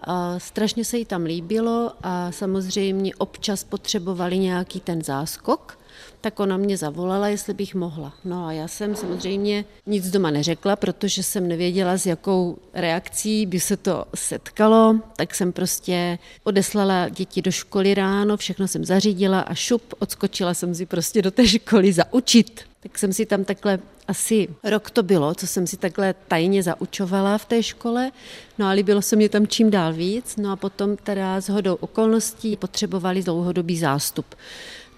a 0.01 0.39
strašně 0.39 0.85
se 0.85 0.99
jí 0.99 1.05
tam 1.05 1.23
líbilo 1.23 1.93
a 2.03 2.33
samozřejmě 2.33 3.15
občas 3.15 3.65
potřebovali 3.65 4.39
nějaký 4.39 4.81
ten 4.81 5.05
záskok. 5.05 5.78
Tak 6.21 6.41
ona 6.41 6.57
mě 6.57 6.77
zavolala, 6.77 7.29
jestli 7.29 7.55
bych 7.55 7.75
mohla. 7.75 8.13
No 8.25 8.47
a 8.47 8.53
já 8.53 8.69
jsem 8.69 8.97
samozřejmě 8.97 9.65
nic 9.87 10.11
doma 10.11 10.31
neřekla, 10.31 10.77
protože 10.77 11.23
jsem 11.23 11.49
nevěděla, 11.49 11.99
s 11.99 12.07
jakou 12.07 12.59
reakcí 12.75 13.47
by 13.47 13.61
se 13.61 13.77
to 13.77 14.05
setkalo, 14.15 14.97
tak 15.17 15.35
jsem 15.35 15.53
prostě 15.53 16.19
odeslala 16.45 17.09
děti 17.09 17.43
do 17.43 17.51
školy 17.51 17.95
ráno, 17.95 18.37
všechno 18.37 18.69
jsem 18.69 18.85
zařídila 18.85 19.41
a 19.41 19.55
šup, 19.55 19.83
odskočila 19.99 20.55
jsem 20.55 20.75
si 20.75 20.87
prostě 20.87 21.23
do 21.23 21.31
té 21.31 21.49
školy 21.49 21.93
zaučit. 21.93 22.61
Tak 22.81 22.99
jsem 22.99 23.13
si 23.13 23.27
tam 23.27 23.45
takhle 23.45 23.79
asi 24.09 24.49
rok 24.65 24.91
to 24.91 25.03
bylo, 25.03 25.35
co 25.35 25.47
jsem 25.47 25.67
si 25.67 25.77
takhle 25.77 26.15
tajně 26.29 26.63
zaučovala 26.63 27.39
v 27.39 27.45
té 27.45 27.63
škole, 27.63 28.11
no 28.59 28.67
a 28.67 28.71
líbilo 28.71 29.03
se 29.03 29.17
mě 29.17 29.29
tam 29.29 29.47
čím 29.47 29.71
dál 29.71 29.93
víc, 29.93 30.37
no 30.37 30.53
a 30.53 30.57
potom 30.57 30.97
teda 30.97 31.41
s 31.41 31.49
hodou 31.49 31.75
okolností 31.75 32.57
potřebovali 32.57 33.23
dlouhodobý 33.23 33.79
zástup. 33.79 34.27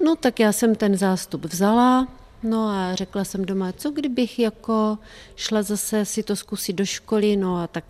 No 0.04 0.16
tak 0.16 0.40
já 0.40 0.52
jsem 0.52 0.74
ten 0.74 0.96
zástup 0.96 1.44
vzala, 1.44 2.08
no 2.42 2.68
a 2.68 2.94
řekla 2.94 3.24
jsem 3.24 3.44
doma, 3.44 3.72
co 3.72 3.90
kdybych 3.90 4.38
jako 4.38 4.98
šla 5.36 5.62
zase 5.62 6.04
si 6.04 6.22
to 6.22 6.36
zkusit 6.36 6.72
do 6.72 6.84
školy, 6.84 7.36
no 7.36 7.56
a 7.56 7.66
tak 7.66 7.84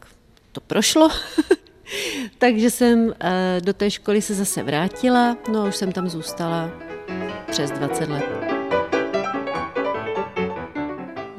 to 0.52 0.60
prošlo. 0.60 1.08
Takže 2.38 2.70
jsem 2.70 3.14
eh, 3.20 3.60
do 3.64 3.72
té 3.72 3.90
školy 3.90 4.22
se 4.22 4.34
zase 4.34 4.62
vrátila, 4.62 5.36
no 5.52 5.62
a 5.62 5.68
už 5.68 5.76
jsem 5.76 5.92
tam 5.92 6.08
zůstala 6.08 6.70
přes 7.50 7.70
20 7.70 8.08
let. 8.08 8.49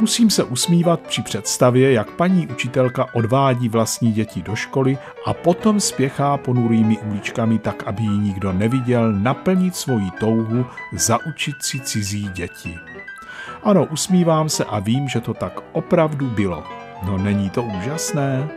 Musím 0.02 0.30
se 0.30 0.44
usmívat 0.44 1.00
při 1.00 1.22
představě, 1.22 1.92
jak 1.92 2.12
paní 2.12 2.48
učitelka 2.48 3.16
odvádí 3.16 3.70
vlastní 3.70 4.12
děti 4.12 4.42
do 4.42 4.56
školy 4.56 4.98
a 5.26 5.34
potom 5.34 5.80
spěchá 5.80 6.38
ponurými 6.38 6.98
uličkami 6.98 7.60
tak, 7.60 7.84
aby 7.84 8.04
ji 8.04 8.10
nikdo 8.10 8.54
neviděl, 8.54 9.14
naplnit 9.14 9.76
svoji 9.76 10.12
touhu 10.20 10.66
zaučit 10.94 11.56
si 11.64 11.80
cizí 11.80 12.30
děti. 12.34 12.78
Ano, 13.64 13.86
usmívám 13.86 14.50
se 14.50 14.66
a 14.66 14.80
vím, 14.80 15.08
že 15.08 15.20
to 15.20 15.34
tak 15.34 15.60
opravdu 15.72 16.30
bylo. 16.30 16.64
No 17.04 17.18
není 17.18 17.50
to 17.50 17.64
úžasné? 17.64 18.50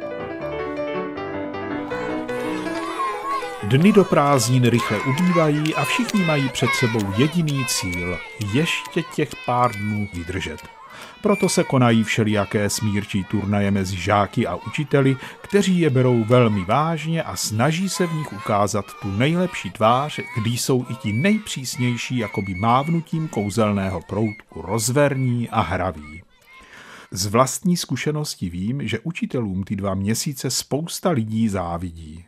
Dny 3.62 3.92
do 3.92 4.04
prázdnin 4.04 4.64
rychle 4.64 4.98
ubývají 5.00 5.74
a 5.74 5.84
všichni 5.84 6.24
mají 6.24 6.48
před 6.48 6.70
sebou 6.70 7.12
jediný 7.16 7.64
cíl– 7.68 8.18
ještě 8.52 9.02
těch 9.14 9.28
pár 9.46 9.72
dnů 9.72 10.08
vydržet. 10.14 10.83
Proto 11.24 11.48
se 11.48 11.64
konají 11.64 12.04
všelijaké 12.04 12.70
smírčí 12.70 13.24
turnaje 13.24 13.70
mezi 13.70 13.96
žáky 13.96 14.46
a 14.46 14.56
učiteli, 14.56 15.16
kteří 15.42 15.80
je 15.80 15.90
berou 15.90 16.24
velmi 16.24 16.64
vážně 16.64 17.22
a 17.22 17.36
snaží 17.36 17.88
se 17.88 18.06
v 18.06 18.14
nich 18.14 18.32
ukázat 18.32 18.84
tu 19.02 19.10
nejlepší 19.10 19.70
tvář, 19.70 20.20
když 20.40 20.60
jsou 20.60 20.84
i 20.90 20.94
ti 20.94 21.12
nejpřísnější 21.12 22.16
jakoby 22.18 22.54
mávnutím 22.54 23.28
kouzelného 23.28 24.00
proutku 24.00 24.62
rozverní 24.62 25.48
a 25.48 25.60
hraví. 25.60 26.22
Z 27.10 27.26
vlastní 27.26 27.76
zkušenosti 27.76 28.50
vím, 28.50 28.88
že 28.88 29.00
učitelům 29.02 29.64
ty 29.64 29.76
dva 29.76 29.94
měsíce 29.94 30.50
spousta 30.50 31.10
lidí 31.10 31.48
závidí. 31.48 32.24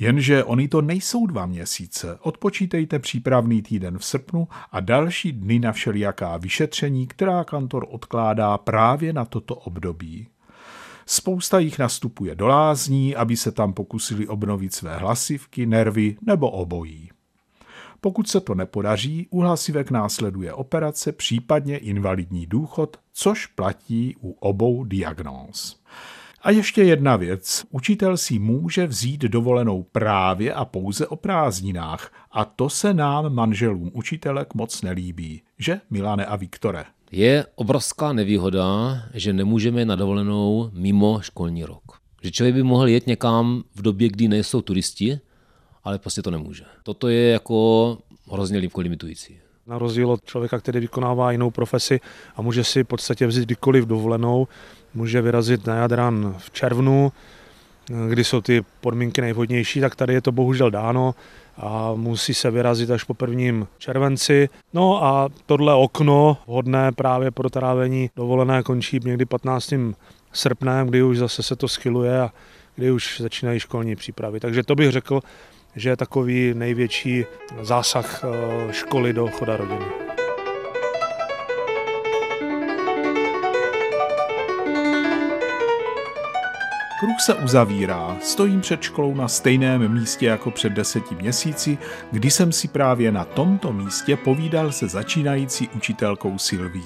Jenže 0.00 0.44
oni 0.44 0.68
to 0.68 0.82
nejsou 0.82 1.26
dva 1.26 1.46
měsíce. 1.46 2.18
Odpočítejte 2.22 2.98
přípravný 2.98 3.62
týden 3.62 3.98
v 3.98 4.04
srpnu 4.04 4.48
a 4.72 4.80
další 4.80 5.32
dny 5.32 5.58
na 5.58 5.72
všelijaká 5.72 6.36
vyšetření, 6.36 7.06
která 7.06 7.44
kantor 7.44 7.86
odkládá 7.90 8.58
právě 8.58 9.12
na 9.12 9.24
toto 9.24 9.54
období. 9.54 10.28
Spousta 11.06 11.58
jich 11.58 11.78
nastupuje 11.78 12.34
do 12.34 12.46
lázní, 12.46 13.16
aby 13.16 13.36
se 13.36 13.52
tam 13.52 13.72
pokusili 13.72 14.28
obnovit 14.28 14.74
své 14.74 14.96
hlasivky, 14.96 15.66
nervy 15.66 16.16
nebo 16.26 16.50
obojí. 16.50 17.10
Pokud 18.00 18.28
se 18.28 18.40
to 18.40 18.54
nepodaří, 18.54 19.26
u 19.30 19.40
hlasivek 19.40 19.90
následuje 19.90 20.52
operace, 20.52 21.12
případně 21.12 21.78
invalidní 21.78 22.46
důchod, 22.46 22.96
což 23.12 23.46
platí 23.46 24.16
u 24.20 24.30
obou 24.30 24.84
diagnóz. 24.84 25.80
A 26.42 26.50
ještě 26.50 26.82
jedna 26.82 27.16
věc. 27.16 27.64
Učitel 27.70 28.16
si 28.16 28.38
může 28.38 28.86
vzít 28.86 29.20
dovolenou 29.20 29.82
právě 29.82 30.54
a 30.54 30.64
pouze 30.64 31.06
o 31.06 31.16
prázdninách. 31.16 32.12
A 32.32 32.44
to 32.44 32.70
se 32.70 32.94
nám, 32.94 33.34
manželům 33.34 33.90
učitelek, 33.94 34.54
moc 34.54 34.82
nelíbí. 34.82 35.42
Že, 35.58 35.80
Milane 35.90 36.26
a 36.26 36.36
Viktore? 36.36 36.84
Je 37.12 37.46
obrovská 37.54 38.12
nevýhoda, 38.12 38.96
že 39.14 39.32
nemůžeme 39.32 39.84
na 39.84 39.96
dovolenou 39.96 40.70
mimo 40.72 41.20
školní 41.20 41.64
rok. 41.64 41.82
Že 42.22 42.30
člověk 42.30 42.54
by 42.54 42.62
mohl 42.62 42.88
jet 42.88 43.06
někam 43.06 43.62
v 43.74 43.82
době, 43.82 44.08
kdy 44.08 44.28
nejsou 44.28 44.62
turisti, 44.62 45.20
ale 45.84 45.98
prostě 45.98 46.22
to 46.22 46.30
nemůže. 46.30 46.64
Toto 46.82 47.08
je 47.08 47.30
jako 47.30 47.98
hrozně 48.32 48.70
limitující. 48.76 49.38
Na 49.66 49.78
rozdíl 49.78 50.10
od 50.10 50.24
člověka, 50.24 50.58
který 50.58 50.80
vykonává 50.80 51.32
jinou 51.32 51.50
profesi 51.50 52.00
a 52.36 52.42
může 52.42 52.64
si 52.64 52.84
v 52.84 52.86
podstatě 52.86 53.26
vzít 53.26 53.44
kdykoliv 53.44 53.86
dovolenou, 53.86 54.48
může 54.94 55.22
vyrazit 55.22 55.66
na 55.66 55.76
Jadran 55.76 56.34
v 56.38 56.50
červnu, 56.50 57.12
kdy 58.08 58.24
jsou 58.24 58.40
ty 58.40 58.64
podmínky 58.80 59.20
nejvhodnější, 59.20 59.80
tak 59.80 59.96
tady 59.96 60.14
je 60.14 60.20
to 60.20 60.32
bohužel 60.32 60.70
dáno 60.70 61.14
a 61.56 61.92
musí 61.94 62.34
se 62.34 62.50
vyrazit 62.50 62.90
až 62.90 63.04
po 63.04 63.14
prvním 63.14 63.66
červenci. 63.78 64.48
No 64.74 65.04
a 65.04 65.28
tohle 65.46 65.74
okno 65.74 66.38
hodné 66.46 66.92
právě 66.92 67.30
pro 67.30 67.50
trávení 67.50 68.10
dovolené 68.16 68.62
končí 68.62 69.00
někdy 69.04 69.24
15. 69.24 69.72
srpnem, 70.32 70.86
kdy 70.86 71.02
už 71.02 71.18
zase 71.18 71.42
se 71.42 71.56
to 71.56 71.68
schyluje 71.68 72.20
a 72.20 72.32
kdy 72.76 72.90
už 72.90 73.20
začínají 73.20 73.60
školní 73.60 73.96
přípravy. 73.96 74.40
Takže 74.40 74.62
to 74.62 74.74
bych 74.74 74.90
řekl, 74.90 75.20
že 75.76 75.88
je 75.88 75.96
takový 75.96 76.54
největší 76.54 77.24
zásah 77.62 78.24
eh, 78.24 78.72
školy 78.72 79.12
do 79.12 79.28
choda 79.28 79.56
rodiny. 79.56 80.09
Kruh 87.00 87.20
se 87.20 87.34
uzavírá. 87.34 88.16
Stojím 88.22 88.60
před 88.60 88.82
školou 88.82 89.14
na 89.14 89.28
stejném 89.28 89.92
místě 89.92 90.26
jako 90.26 90.50
před 90.50 90.72
deseti 90.72 91.14
měsíci, 91.14 91.78
kdy 92.12 92.30
jsem 92.30 92.52
si 92.52 92.68
právě 92.68 93.12
na 93.12 93.24
tomto 93.24 93.72
místě 93.72 94.16
povídal 94.16 94.72
se 94.72 94.88
začínající 94.88 95.68
učitelkou 95.68 96.38
Silví. 96.38 96.84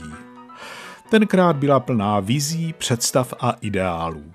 Tenkrát 1.10 1.56
byla 1.56 1.80
plná 1.80 2.20
vizí, 2.20 2.72
představ 2.72 3.34
a 3.40 3.50
ideálů. 3.60 4.32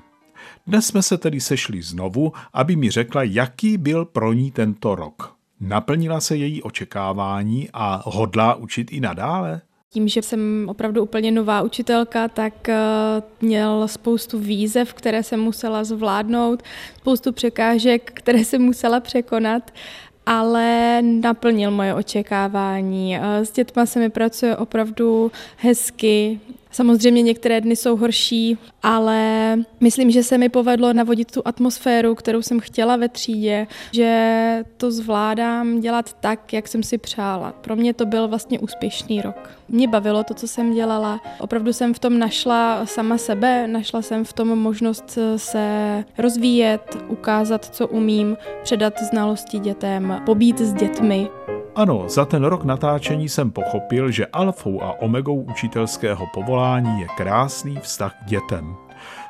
Dnes 0.68 0.88
jsme 0.88 1.02
se 1.02 1.18
tedy 1.18 1.42
sešli 1.42 1.82
znovu, 1.82 2.34
aby 2.54 2.76
mi 2.76 2.92
řekla, 2.92 3.24
jaký 3.24 3.78
byl 3.78 4.06
pro 4.06 4.34
ní 4.34 4.52
tento 4.52 4.96
rok. 4.96 5.36
Naplnila 5.60 6.22
se 6.22 6.36
její 6.36 6.64
očekávání 6.64 7.70
a 7.74 8.02
hodlá 8.06 8.56
učit 8.56 8.92
i 8.92 9.00
nadále? 9.00 9.62
Tím, 9.94 10.08
že 10.08 10.22
jsem 10.22 10.66
opravdu 10.70 11.04
úplně 11.04 11.32
nová 11.32 11.62
učitelka, 11.62 12.28
tak 12.28 12.70
eh, 12.70 12.78
měl 13.42 13.88
spoustu 13.88 14.40
výzev, 14.40 14.94
které 14.94 15.24
jsem 15.24 15.40
musela 15.40 15.84
zvládnout, 15.84 16.64
spoustu 16.98 17.32
překážek, 17.32 18.12
které 18.16 18.40
jsem 18.46 18.62
musela 18.62 19.00
překonat 19.00 19.72
ale 20.26 21.02
naplnil 21.02 21.72
moje 21.72 21.94
očekávání. 21.94 23.18
Eh, 23.18 23.46
s 23.46 23.52
dětma 23.52 23.86
se 23.86 24.00
mi 24.00 24.10
pracuje 24.10 24.58
opravdu 24.58 25.32
hezky, 25.58 26.40
Samozřejmě 26.72 27.22
některé 27.22 27.62
dny 27.62 27.76
jsou 27.76 27.96
horší, 27.96 28.58
ale 28.84 29.56
myslím, 29.80 30.12
že 30.12 30.24
se 30.24 30.38
mi 30.38 30.50
povedlo 30.50 30.94
navodit 30.94 31.32
tu 31.32 31.42
atmosféru, 31.46 32.16
kterou 32.16 32.42
jsem 32.42 32.60
chtěla 32.60 32.96
ve 32.96 33.10
třídě, 33.10 33.68
že 33.92 34.64
to 34.78 34.92
zvládám 34.92 35.80
dělat 35.80 36.14
tak, 36.14 36.54
jak 36.54 36.68
jsem 36.68 36.84
si 36.84 36.98
přála. 36.98 37.52
Pro 37.52 37.76
mě 37.76 37.94
to 37.94 38.06
byl 38.06 38.28
vlastně 38.28 38.60
úspěšný 38.60 39.22
rok. 39.22 39.50
Mě 39.70 39.88
bavilo 39.88 40.24
to, 40.24 40.34
co 40.34 40.48
jsem 40.48 40.74
dělala. 40.74 41.22
Opravdu 41.40 41.74
jsem 41.74 41.94
v 41.94 42.00
tom 42.00 42.20
našla 42.20 42.86
sama 42.86 43.18
sebe, 43.18 43.68
našla 43.68 44.02
jsem 44.02 44.26
v 44.26 44.34
tom 44.34 44.48
možnost 44.48 45.18
se 45.36 46.04
rozvíjet, 46.18 46.98
ukázat, 47.08 47.66
co 47.66 47.88
umím, 47.88 48.38
předat 48.64 48.94
znalosti 49.04 49.60
dětem, 49.60 50.22
pobít 50.26 50.60
s 50.60 50.74
dětmi. 50.74 51.28
Ano, 51.76 52.10
za 52.10 52.26
ten 52.26 52.44
rok 52.44 52.64
natáčení 52.64 53.30
jsem 53.30 53.52
pochopil, 53.52 54.12
že 54.12 54.26
alfou 54.26 54.84
a 54.84 55.02
omegou 55.02 55.42
učitelského 55.42 56.28
povolání 56.34 57.02
je 57.02 57.08
krásný 57.18 57.76
vztah 57.82 58.16
k 58.24 58.26
dětem. 58.26 58.76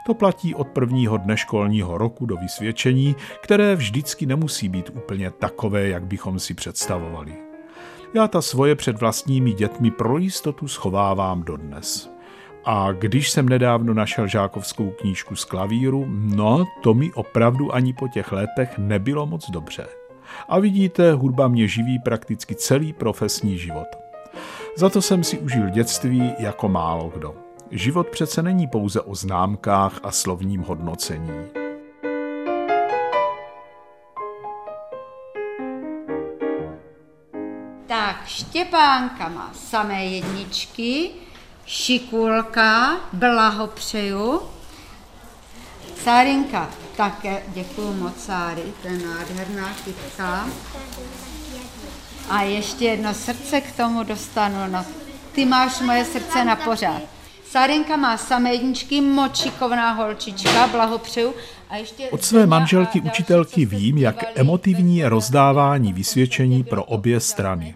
To 0.05 0.13
platí 0.13 0.55
od 0.55 0.67
prvního 0.67 1.17
dne 1.17 1.37
školního 1.37 1.97
roku 1.97 2.25
do 2.25 2.35
vysvědčení, 2.35 3.15
které 3.41 3.75
vždycky 3.75 4.25
nemusí 4.25 4.69
být 4.69 4.89
úplně 4.89 5.31
takové, 5.31 5.87
jak 5.87 6.05
bychom 6.05 6.39
si 6.39 6.53
představovali. 6.53 7.33
Já 8.13 8.27
ta 8.27 8.41
svoje 8.41 8.75
před 8.75 8.99
vlastními 8.99 9.53
dětmi 9.53 9.91
pro 9.91 10.17
jistotu 10.17 10.67
schovávám 10.67 11.43
dodnes. 11.43 12.11
A 12.65 12.91
když 12.91 13.29
jsem 13.29 13.49
nedávno 13.49 13.93
našel 13.93 14.27
žákovskou 14.27 14.89
knížku 14.89 15.35
z 15.35 15.45
klavíru, 15.45 16.05
no 16.09 16.65
to 16.83 16.93
mi 16.93 17.11
opravdu 17.13 17.75
ani 17.75 17.93
po 17.93 18.07
těch 18.07 18.31
letech 18.31 18.77
nebylo 18.77 19.25
moc 19.25 19.49
dobře. 19.49 19.87
A 20.49 20.59
vidíte, 20.59 21.13
hudba 21.13 21.47
mě 21.47 21.67
živí 21.67 21.99
prakticky 21.99 22.55
celý 22.55 22.93
profesní 22.93 23.57
život. 23.57 23.87
Za 24.77 24.89
to 24.89 25.01
jsem 25.01 25.23
si 25.23 25.39
užil 25.39 25.69
dětství 25.69 26.33
jako 26.39 26.69
málo 26.69 27.11
kdo. 27.15 27.35
Život 27.71 28.07
přece 28.07 28.43
není 28.43 28.67
pouze 28.67 29.01
o 29.01 29.15
známkách 29.15 29.99
a 30.03 30.11
slovním 30.11 30.61
hodnocení. 30.61 31.31
Tak, 37.87 38.25
Štěpánka 38.25 39.29
má 39.29 39.51
samé 39.53 40.05
jedničky, 40.05 41.09
Šikulka, 41.65 42.97
blahopřeju. 43.13 44.41
Sárinka, 45.95 46.69
také 46.99 47.41
děkuji 47.53 47.93
moc, 47.93 48.17
Sáry, 48.17 48.61
to 48.81 48.87
je 48.87 48.97
nádherná 48.97 49.69
kytka. 49.85 50.47
A 52.29 52.41
ještě 52.41 52.85
jedno 52.85 53.13
srdce 53.13 53.61
k 53.61 53.77
tomu 53.77 54.03
dostanu, 54.03 54.55
no 54.71 54.85
ty 55.31 55.45
máš 55.45 55.81
moje 55.81 56.05
srdce 56.05 56.45
na 56.45 56.55
pořád. 56.55 57.01
Sárenka 57.45 57.97
má 57.97 58.17
samé 58.17 58.53
jedničky, 58.53 59.01
močikovná 59.01 59.91
holčička, 59.91 60.67
blahopřeju. 60.67 61.33
A 61.69 61.77
ještě 61.77 62.09
Od 62.09 62.23
své 62.23 62.45
manželky 62.45 63.01
učitelky 63.01 63.65
vím, 63.65 63.97
jak 63.97 64.23
emotivní 64.35 64.97
je 64.97 65.09
rozdávání 65.09 65.93
vysvědčení 65.93 66.63
pro 66.63 66.83
obě 66.83 67.19
strany. 67.19 67.75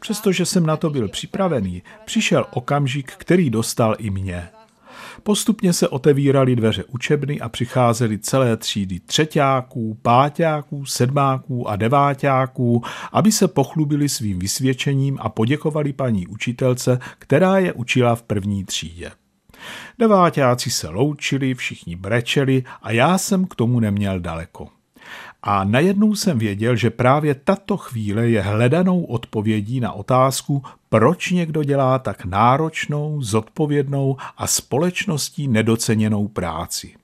Přestože 0.00 0.46
jsem 0.46 0.66
na 0.66 0.76
to 0.76 0.90
byl 0.90 1.08
připravený, 1.08 1.82
přišel 2.04 2.46
okamžik, 2.50 3.12
který 3.16 3.50
dostal 3.50 3.96
i 3.98 4.10
mě. 4.10 4.48
Postupně 5.22 5.72
se 5.72 5.88
otevíraly 5.88 6.56
dveře 6.56 6.84
učebny 6.84 7.40
a 7.40 7.48
přicházely 7.48 8.18
celé 8.18 8.56
třídy 8.56 9.00
třetíáků, 9.00 9.98
páťáků, 10.02 10.86
sedmáků 10.86 11.68
a 11.68 11.76
deváťáků, 11.76 12.82
aby 13.12 13.32
se 13.32 13.48
pochlubili 13.48 14.08
svým 14.08 14.38
vysvědčením 14.38 15.18
a 15.20 15.28
poděkovali 15.28 15.92
paní 15.92 16.26
učitelce, 16.26 16.98
která 17.18 17.58
je 17.58 17.72
učila 17.72 18.14
v 18.14 18.22
první 18.22 18.64
třídě. 18.64 19.10
Deváťáci 19.98 20.70
se 20.70 20.88
loučili, 20.88 21.54
všichni 21.54 21.96
brečeli 21.96 22.64
a 22.82 22.92
já 22.92 23.18
jsem 23.18 23.44
k 23.44 23.54
tomu 23.54 23.80
neměl 23.80 24.20
daleko. 24.20 24.68
A 25.42 25.64
najednou 25.64 26.14
jsem 26.14 26.38
věděl, 26.38 26.76
že 26.76 26.90
právě 26.90 27.34
tato 27.34 27.76
chvíle 27.76 28.28
je 28.28 28.42
hledanou 28.42 29.04
odpovědí 29.04 29.80
na 29.80 29.92
otázku, 29.92 30.62
proč 30.88 31.30
někdo 31.30 31.64
dělá 31.64 31.98
tak 31.98 32.24
náročnou, 32.24 33.22
zodpovědnou 33.22 34.16
a 34.36 34.46
společností 34.46 35.48
nedoceněnou 35.48 36.28
práci. 36.28 36.94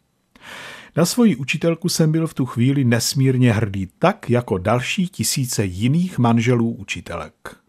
Na 0.96 1.04
svoji 1.04 1.36
učitelku 1.36 1.88
jsem 1.88 2.12
byl 2.12 2.26
v 2.26 2.34
tu 2.34 2.46
chvíli 2.46 2.84
nesmírně 2.84 3.52
hrdý, 3.52 3.88
tak 3.98 4.30
jako 4.30 4.58
další 4.58 5.08
tisíce 5.08 5.64
jiných 5.64 6.18
manželů 6.18 6.70
učitelek. 6.70 7.65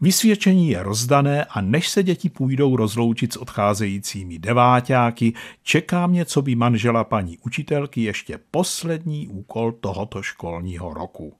Vysvědčení 0.00 0.70
je 0.70 0.82
rozdané 0.82 1.44
a 1.44 1.60
než 1.60 1.88
se 1.88 2.02
děti 2.02 2.28
půjdou 2.28 2.76
rozloučit 2.76 3.32
s 3.32 3.36
odcházejícími 3.36 4.38
deváťáky, 4.38 5.32
čeká 5.62 6.06
mě, 6.06 6.24
co 6.24 6.42
by 6.42 6.54
manžela 6.54 7.04
paní 7.04 7.38
učitelky 7.38 8.02
ještě 8.02 8.38
poslední 8.50 9.28
úkol 9.28 9.72
tohoto 9.72 10.22
školního 10.22 10.94
roku. 10.94 11.34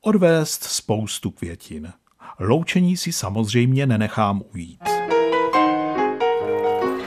Odvést 0.00 0.64
spoustu 0.64 1.30
květin. 1.30 1.92
Loučení 2.38 2.96
si 2.96 3.12
samozřejmě 3.12 3.86
nenechám 3.86 4.42
ujít. 4.54 4.80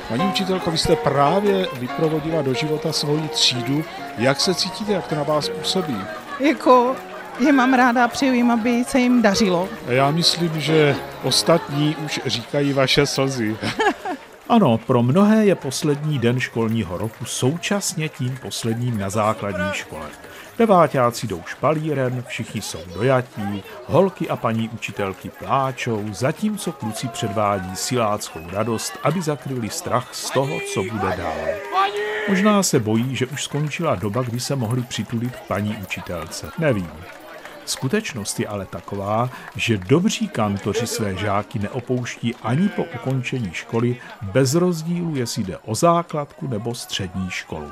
Paní 0.10 0.24
učitelko, 0.30 0.72
vy 0.72 0.78
jste 0.78 0.96
právě 0.96 1.67
vyprovodila 1.80 2.41
do 2.41 2.54
života 2.54 2.94
svoji 2.94 3.28
třídu. 3.28 3.84
Jak 4.17 4.41
se 4.41 4.56
cítíte, 4.56 4.91
jak 4.91 5.08
to 5.08 5.15
na 5.15 5.24
vás 5.24 5.50
působí? 5.50 5.98
Jako 6.39 6.96
je 7.41 7.51
mám 7.51 7.73
ráda 7.73 8.06
a 8.06 8.08
přeju 8.08 8.34
jim, 8.34 8.51
aby 8.51 8.84
se 8.88 8.99
jim 8.99 9.21
dařilo. 9.21 9.69
Já 9.88 10.12
myslím, 10.12 10.62
že 10.62 10.95
ostatní 11.23 11.95
už 12.06 12.19
říkají 12.25 12.73
vaše 12.73 13.06
slzy. 13.06 13.58
Ano, 14.49 14.77
pro 14.77 15.04
mnohé 15.04 15.45
je 15.45 15.56
poslední 15.56 16.19
den 16.19 16.39
školního 16.39 16.97
roku 16.97 17.25
současně 17.25 18.10
tím 18.10 18.38
posledním 18.41 18.97
na 18.97 19.10
základní 19.10 19.69
škole. 19.73 20.06
Deváťáci 20.58 21.27
jdou 21.27 21.43
špalírem, 21.45 22.23
všichni 22.27 22.62
jsou 22.62 22.80
dojatí, 22.95 23.63
holky 23.86 24.30
a 24.30 24.36
paní 24.36 24.69
učitelky 24.69 25.30
pláčou, 25.30 26.06
zatímco 26.12 26.71
kluci 26.71 27.08
předvádí 27.08 27.75
siláckou 27.75 28.39
radost, 28.51 28.93
aby 29.04 29.21
zakryli 29.21 29.69
strach 29.69 30.08
z 30.12 30.30
toho, 30.30 30.60
co 30.73 30.84
bude 30.84 31.17
dál. 31.17 31.38
Možná 32.30 32.63
se 32.63 32.80
bojí, 32.80 33.15
že 33.15 33.25
už 33.25 33.43
skončila 33.43 33.95
doba, 33.95 34.21
kdy 34.21 34.39
se 34.39 34.56
mohli 34.56 34.82
přitulit 34.82 35.36
k 35.36 35.47
paní 35.47 35.77
učitelce. 35.82 36.49
Nevím. 36.60 36.91
Skutečnost 37.71 38.39
je 38.39 38.47
ale 38.47 38.65
taková, 38.65 39.29
že 39.55 39.77
dobří 39.77 40.27
kantoři 40.27 40.88
své 40.88 41.15
žáky 41.15 41.60
neopouští 41.60 42.36
ani 42.36 42.69
po 42.69 42.84
ukončení 42.95 43.49
školy 43.53 43.97
bez 44.21 44.55
rozdílu, 44.55 45.15
jestli 45.15 45.43
jde 45.43 45.57
o 45.57 45.75
základku 45.75 46.47
nebo 46.47 46.75
střední 46.75 47.29
školu. 47.29 47.71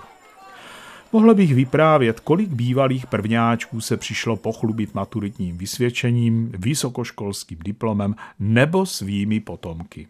Mohla 1.14 1.34
bych 1.34 1.56
vyprávět, 1.56 2.20
kolik 2.20 2.50
bývalých 2.50 3.08
prvňáčků 3.08 3.82
se 3.82 3.98
přišlo 3.98 4.36
pochlubit 4.36 4.96
maturitním 4.96 5.58
vysvědčením, 5.58 6.52
vysokoškolským 6.58 7.58
diplomem 7.64 8.16
nebo 8.40 8.86
svými 8.86 9.40
potomky. 9.40 10.08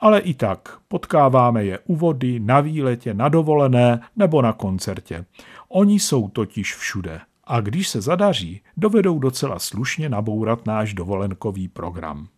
Ale 0.00 0.20
i 0.20 0.34
tak 0.34 0.78
potkáváme 0.88 1.64
je 1.64 1.78
u 1.78 1.96
vody, 1.96 2.40
na 2.40 2.60
výletě, 2.60 3.14
na 3.14 3.28
dovolené 3.28 4.00
nebo 4.16 4.42
na 4.42 4.52
koncertě. 4.52 5.24
Oni 5.68 6.00
jsou 6.00 6.28
totiž 6.28 6.74
všude 6.74 7.20
a 7.48 7.60
když 7.60 7.88
se 7.88 8.00
zadaří, 8.00 8.60
dovedou 8.76 9.18
docela 9.18 9.58
slušně 9.58 10.08
nabourat 10.08 10.66
náš 10.66 10.94
dovolenkový 10.94 11.68
program. 11.68 12.28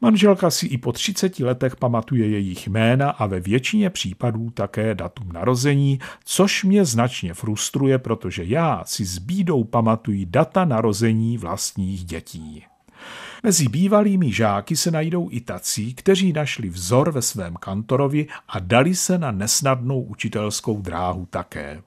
Manželka 0.00 0.50
si 0.50 0.66
i 0.66 0.78
po 0.78 0.92
30 0.92 1.40
letech 1.40 1.76
pamatuje 1.76 2.28
jejich 2.28 2.68
jména 2.68 3.10
a 3.10 3.26
ve 3.26 3.40
většině 3.40 3.90
případů 3.90 4.50
také 4.50 4.94
datum 4.94 5.32
narození, 5.32 5.98
což 6.24 6.64
mě 6.64 6.84
značně 6.84 7.34
frustruje, 7.34 7.98
protože 7.98 8.44
já 8.44 8.82
si 8.84 9.04
s 9.04 9.18
bídou 9.18 9.64
pamatuji 9.64 10.26
data 10.26 10.64
narození 10.64 11.38
vlastních 11.38 12.04
dětí. 12.04 12.64
Mezi 13.42 13.68
bývalými 13.68 14.32
žáky 14.32 14.76
se 14.76 14.90
najdou 14.90 15.28
i 15.30 15.40
tací, 15.40 15.94
kteří 15.94 16.32
našli 16.32 16.68
vzor 16.68 17.10
ve 17.10 17.22
svém 17.22 17.54
kantorovi 17.54 18.26
a 18.48 18.58
dali 18.58 18.94
se 18.94 19.18
na 19.18 19.30
nesnadnou 19.30 20.02
učitelskou 20.02 20.80
dráhu 20.82 21.26
také. 21.26 21.82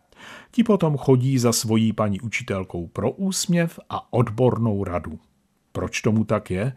Ti 0.51 0.63
potom 0.63 0.97
chodí 0.97 1.39
za 1.39 1.51
svojí 1.51 1.93
paní 1.93 2.21
učitelkou 2.21 2.87
pro 2.87 3.11
úsměv 3.11 3.79
a 3.89 4.13
odbornou 4.13 4.83
radu. 4.83 5.19
Proč 5.71 6.01
tomu 6.01 6.23
tak 6.23 6.51
je? 6.51 6.73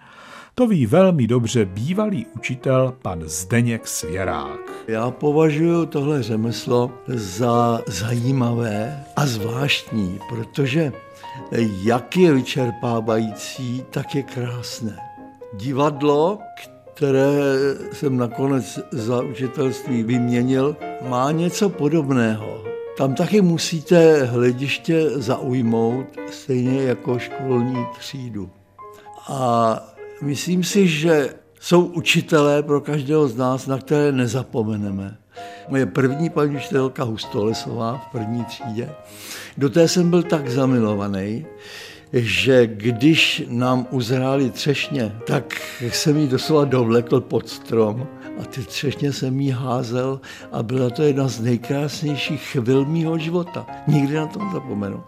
To 0.55 0.67
ví 0.67 0.87
velmi 0.87 1.27
dobře 1.27 1.65
bývalý 1.65 2.27
učitel 2.37 2.95
pan 3.03 3.23
Zdeněk 3.25 3.87
Svěrák. 3.87 4.61
Já 4.89 5.11
považuji 5.11 5.87
tohle 5.87 6.23
řemeslo 6.23 6.91
za 7.09 7.81
zajímavé 7.87 9.05
a 9.17 9.27
zvláštní, 9.27 10.19
protože 10.29 10.93
jak 11.83 12.17
je 12.17 12.33
vyčerpávající, 12.33 13.85
tak 13.91 14.15
je 14.15 14.23
krásné. 14.23 14.97
Divadlo, 15.55 16.39
které 16.95 17.33
jsem 17.93 18.17
nakonec 18.17 18.81
za 18.91 19.23
učitelství 19.23 20.03
vyměnil, 20.03 20.77
má 21.09 21.33
něco 21.33 21.69
podobného. 21.69 22.72
Tam 22.97 23.15
taky 23.15 23.41
musíte 23.41 24.25
hlediště 24.25 25.11
zaujmout, 25.11 26.07
stejně 26.31 26.83
jako 26.83 27.19
školní 27.19 27.87
třídu. 27.99 28.51
A 29.29 29.83
myslím 30.23 30.65
si, 30.65 30.89
že 30.89 31.35
jsou 31.61 31.85
učitelé 31.85 32.63
pro 32.63 32.81
každého 32.81 33.29
z 33.29 33.37
nás, 33.37 33.67
na 33.67 33.79
které 33.79 34.13
nezapomeneme. 34.13 35.17
Moje 35.69 35.87
první 35.87 36.31
paní 36.31 36.57
učitelka 36.57 37.05
Hustolesová 37.05 37.99
v 37.99 38.13
první 38.13 38.45
třídě, 38.45 38.91
do 39.57 39.71
té 39.71 39.89
jsem 39.89 40.11
byl 40.11 40.23
tak 40.23 40.49
zamilovaný, 40.49 41.47
že 42.13 42.67
když 42.67 43.45
nám 43.49 43.87
uzráli 43.91 44.51
třešně, 44.51 45.13
tak 45.27 45.55
jsem 45.81 46.17
jí 46.17 46.29
doslova 46.29 46.65
dovlekl 46.65 47.21
pod 47.21 47.49
strom 47.49 48.07
a 48.41 48.45
ty 48.45 48.61
třešně 48.61 49.13
jsem 49.13 49.41
jí 49.41 49.51
házel 49.51 50.21
a 50.53 50.63
byla 50.63 50.91
to 50.91 51.03
jedna 51.03 51.29
z 51.29 51.41
nejkrásnějších 51.41 52.43
chvil 52.43 52.85
mýho 52.85 53.19
života. 53.19 53.67
Nikdy 53.87 54.15
na 54.15 54.27
to 54.27 54.41
zapomenu. 54.53 55.03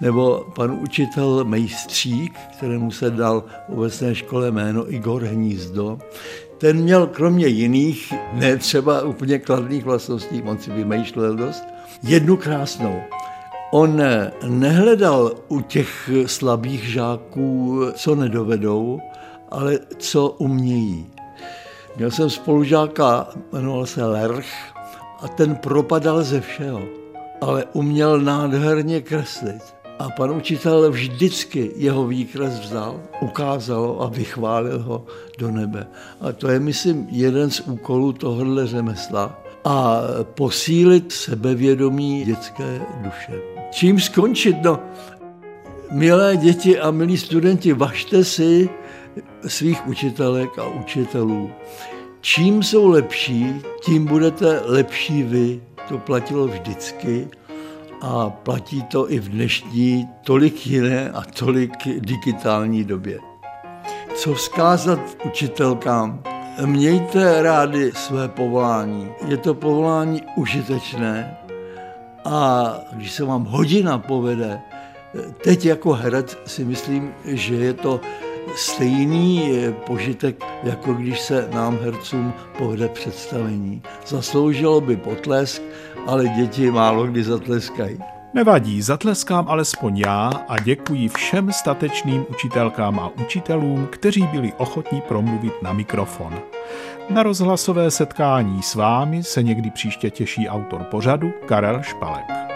Nebo 0.00 0.46
pan 0.54 0.70
učitel 0.70 1.44
Mejstřík, 1.44 2.38
kterému 2.56 2.90
se 2.90 3.10
dal 3.10 3.44
v 3.68 3.72
obecné 3.72 4.14
škole 4.14 4.50
jméno 4.50 4.92
Igor 4.94 5.22
Hnízdo, 5.22 5.98
ten 6.58 6.76
měl 6.76 7.06
kromě 7.06 7.46
jiných, 7.46 8.12
ne 8.32 8.56
třeba 8.56 9.02
úplně 9.02 9.38
kladných 9.38 9.84
vlastností, 9.84 10.42
on 10.42 10.58
si 10.58 10.70
vymýšlel 10.70 11.36
dost, 11.36 11.64
jednu 12.02 12.36
krásnou. 12.36 13.00
On 13.76 14.02
nehledal 14.48 15.32
u 15.48 15.60
těch 15.60 16.10
slabých 16.26 16.84
žáků, 16.84 17.80
co 17.94 18.14
nedovedou, 18.14 19.00
ale 19.50 19.78
co 19.98 20.28
umějí. 20.28 21.06
Měl 21.96 22.10
jsem 22.10 22.30
spolužáka, 22.30 23.28
jmenoval 23.52 23.86
se 23.86 24.04
Lerch, 24.04 24.46
a 25.20 25.28
ten 25.28 25.54
propadal 25.56 26.22
ze 26.22 26.40
všeho, 26.40 26.82
ale 27.40 27.64
uměl 27.72 28.20
nádherně 28.20 29.00
kreslit. 29.00 29.62
A 29.98 30.08
pan 30.10 30.30
učitel 30.30 30.90
vždycky 30.90 31.72
jeho 31.76 32.06
výkres 32.06 32.60
vzal, 32.60 33.00
ukázal 33.20 33.96
a 34.00 34.06
vychválil 34.06 34.82
ho 34.82 35.04
do 35.38 35.50
nebe. 35.50 35.86
A 36.20 36.32
to 36.32 36.48
je, 36.48 36.60
myslím, 36.60 37.06
jeden 37.10 37.50
z 37.50 37.60
úkolů 37.60 38.12
tohohle 38.12 38.66
řemesla. 38.66 39.42
A 39.64 40.00
posílit 40.24 41.12
sebevědomí 41.12 42.24
dětské 42.24 42.80
duše. 43.02 43.55
Čím 43.70 44.00
skončit? 44.00 44.56
No, 44.62 44.80
milé 45.90 46.36
děti 46.36 46.80
a 46.80 46.90
milí 46.90 47.16
studenti, 47.18 47.72
važte 47.72 48.24
si, 48.24 48.68
svých 49.46 49.86
učitelek 49.86 50.58
a 50.58 50.66
učitelů. 50.66 51.50
Čím 52.20 52.62
jsou 52.62 52.88
lepší, 52.88 53.46
tím 53.84 54.06
budete 54.06 54.60
lepší 54.64 55.22
vy. 55.22 55.60
To 55.88 55.98
platilo 55.98 56.46
vždycky 56.46 57.28
a 58.02 58.30
platí 58.30 58.82
to 58.82 59.12
i 59.12 59.18
v 59.18 59.28
dnešní 59.28 60.08
tolik 60.24 60.66
jiné 60.66 61.10
a 61.10 61.22
tolik 61.38 61.72
digitální 61.98 62.84
době. 62.84 63.18
Co 64.14 64.34
vzkázat 64.34 65.00
učitelkám? 65.24 66.22
Mějte 66.66 67.42
rádi 67.42 67.92
své 67.94 68.28
povolání. 68.28 69.08
Je 69.28 69.36
to 69.36 69.54
povolání 69.54 70.22
užitečné 70.36 71.36
a 72.26 72.74
když 72.92 73.12
se 73.12 73.24
vám 73.24 73.44
hodina 73.44 73.98
povede, 73.98 74.60
teď 75.44 75.64
jako 75.64 75.92
herec 75.92 76.38
si 76.46 76.64
myslím, 76.64 77.12
že 77.24 77.54
je 77.54 77.72
to 77.72 78.00
stejný 78.56 79.52
požitek, 79.86 80.44
jako 80.62 80.92
když 80.94 81.20
se 81.20 81.48
nám 81.52 81.78
hercům 81.82 82.32
povede 82.58 82.88
představení. 82.88 83.82
Zasloužilo 84.06 84.80
by 84.80 84.96
potlesk, 84.96 85.62
ale 86.06 86.28
děti 86.28 86.70
málo 86.70 87.06
kdy 87.06 87.22
zatleskají. 87.24 87.98
Nevadí, 88.34 88.82
zatleskám 88.82 89.48
alespoň 89.48 89.98
já 89.98 90.30
a 90.48 90.58
děkuji 90.58 91.08
všem 91.08 91.52
statečným 91.52 92.26
učitelkám 92.30 93.00
a 93.00 93.10
učitelům, 93.20 93.86
kteří 93.86 94.22
byli 94.22 94.52
ochotní 94.58 95.00
promluvit 95.00 95.62
na 95.62 95.72
mikrofon. 95.72 96.34
Na 97.10 97.22
rozhlasové 97.22 97.90
setkání 97.90 98.62
s 98.62 98.74
vámi 98.74 99.24
se 99.24 99.42
někdy 99.42 99.70
příště 99.70 100.10
těší 100.10 100.48
autor 100.48 100.84
pořadu 100.84 101.32
Karel 101.46 101.82
Špalek. 101.82 102.55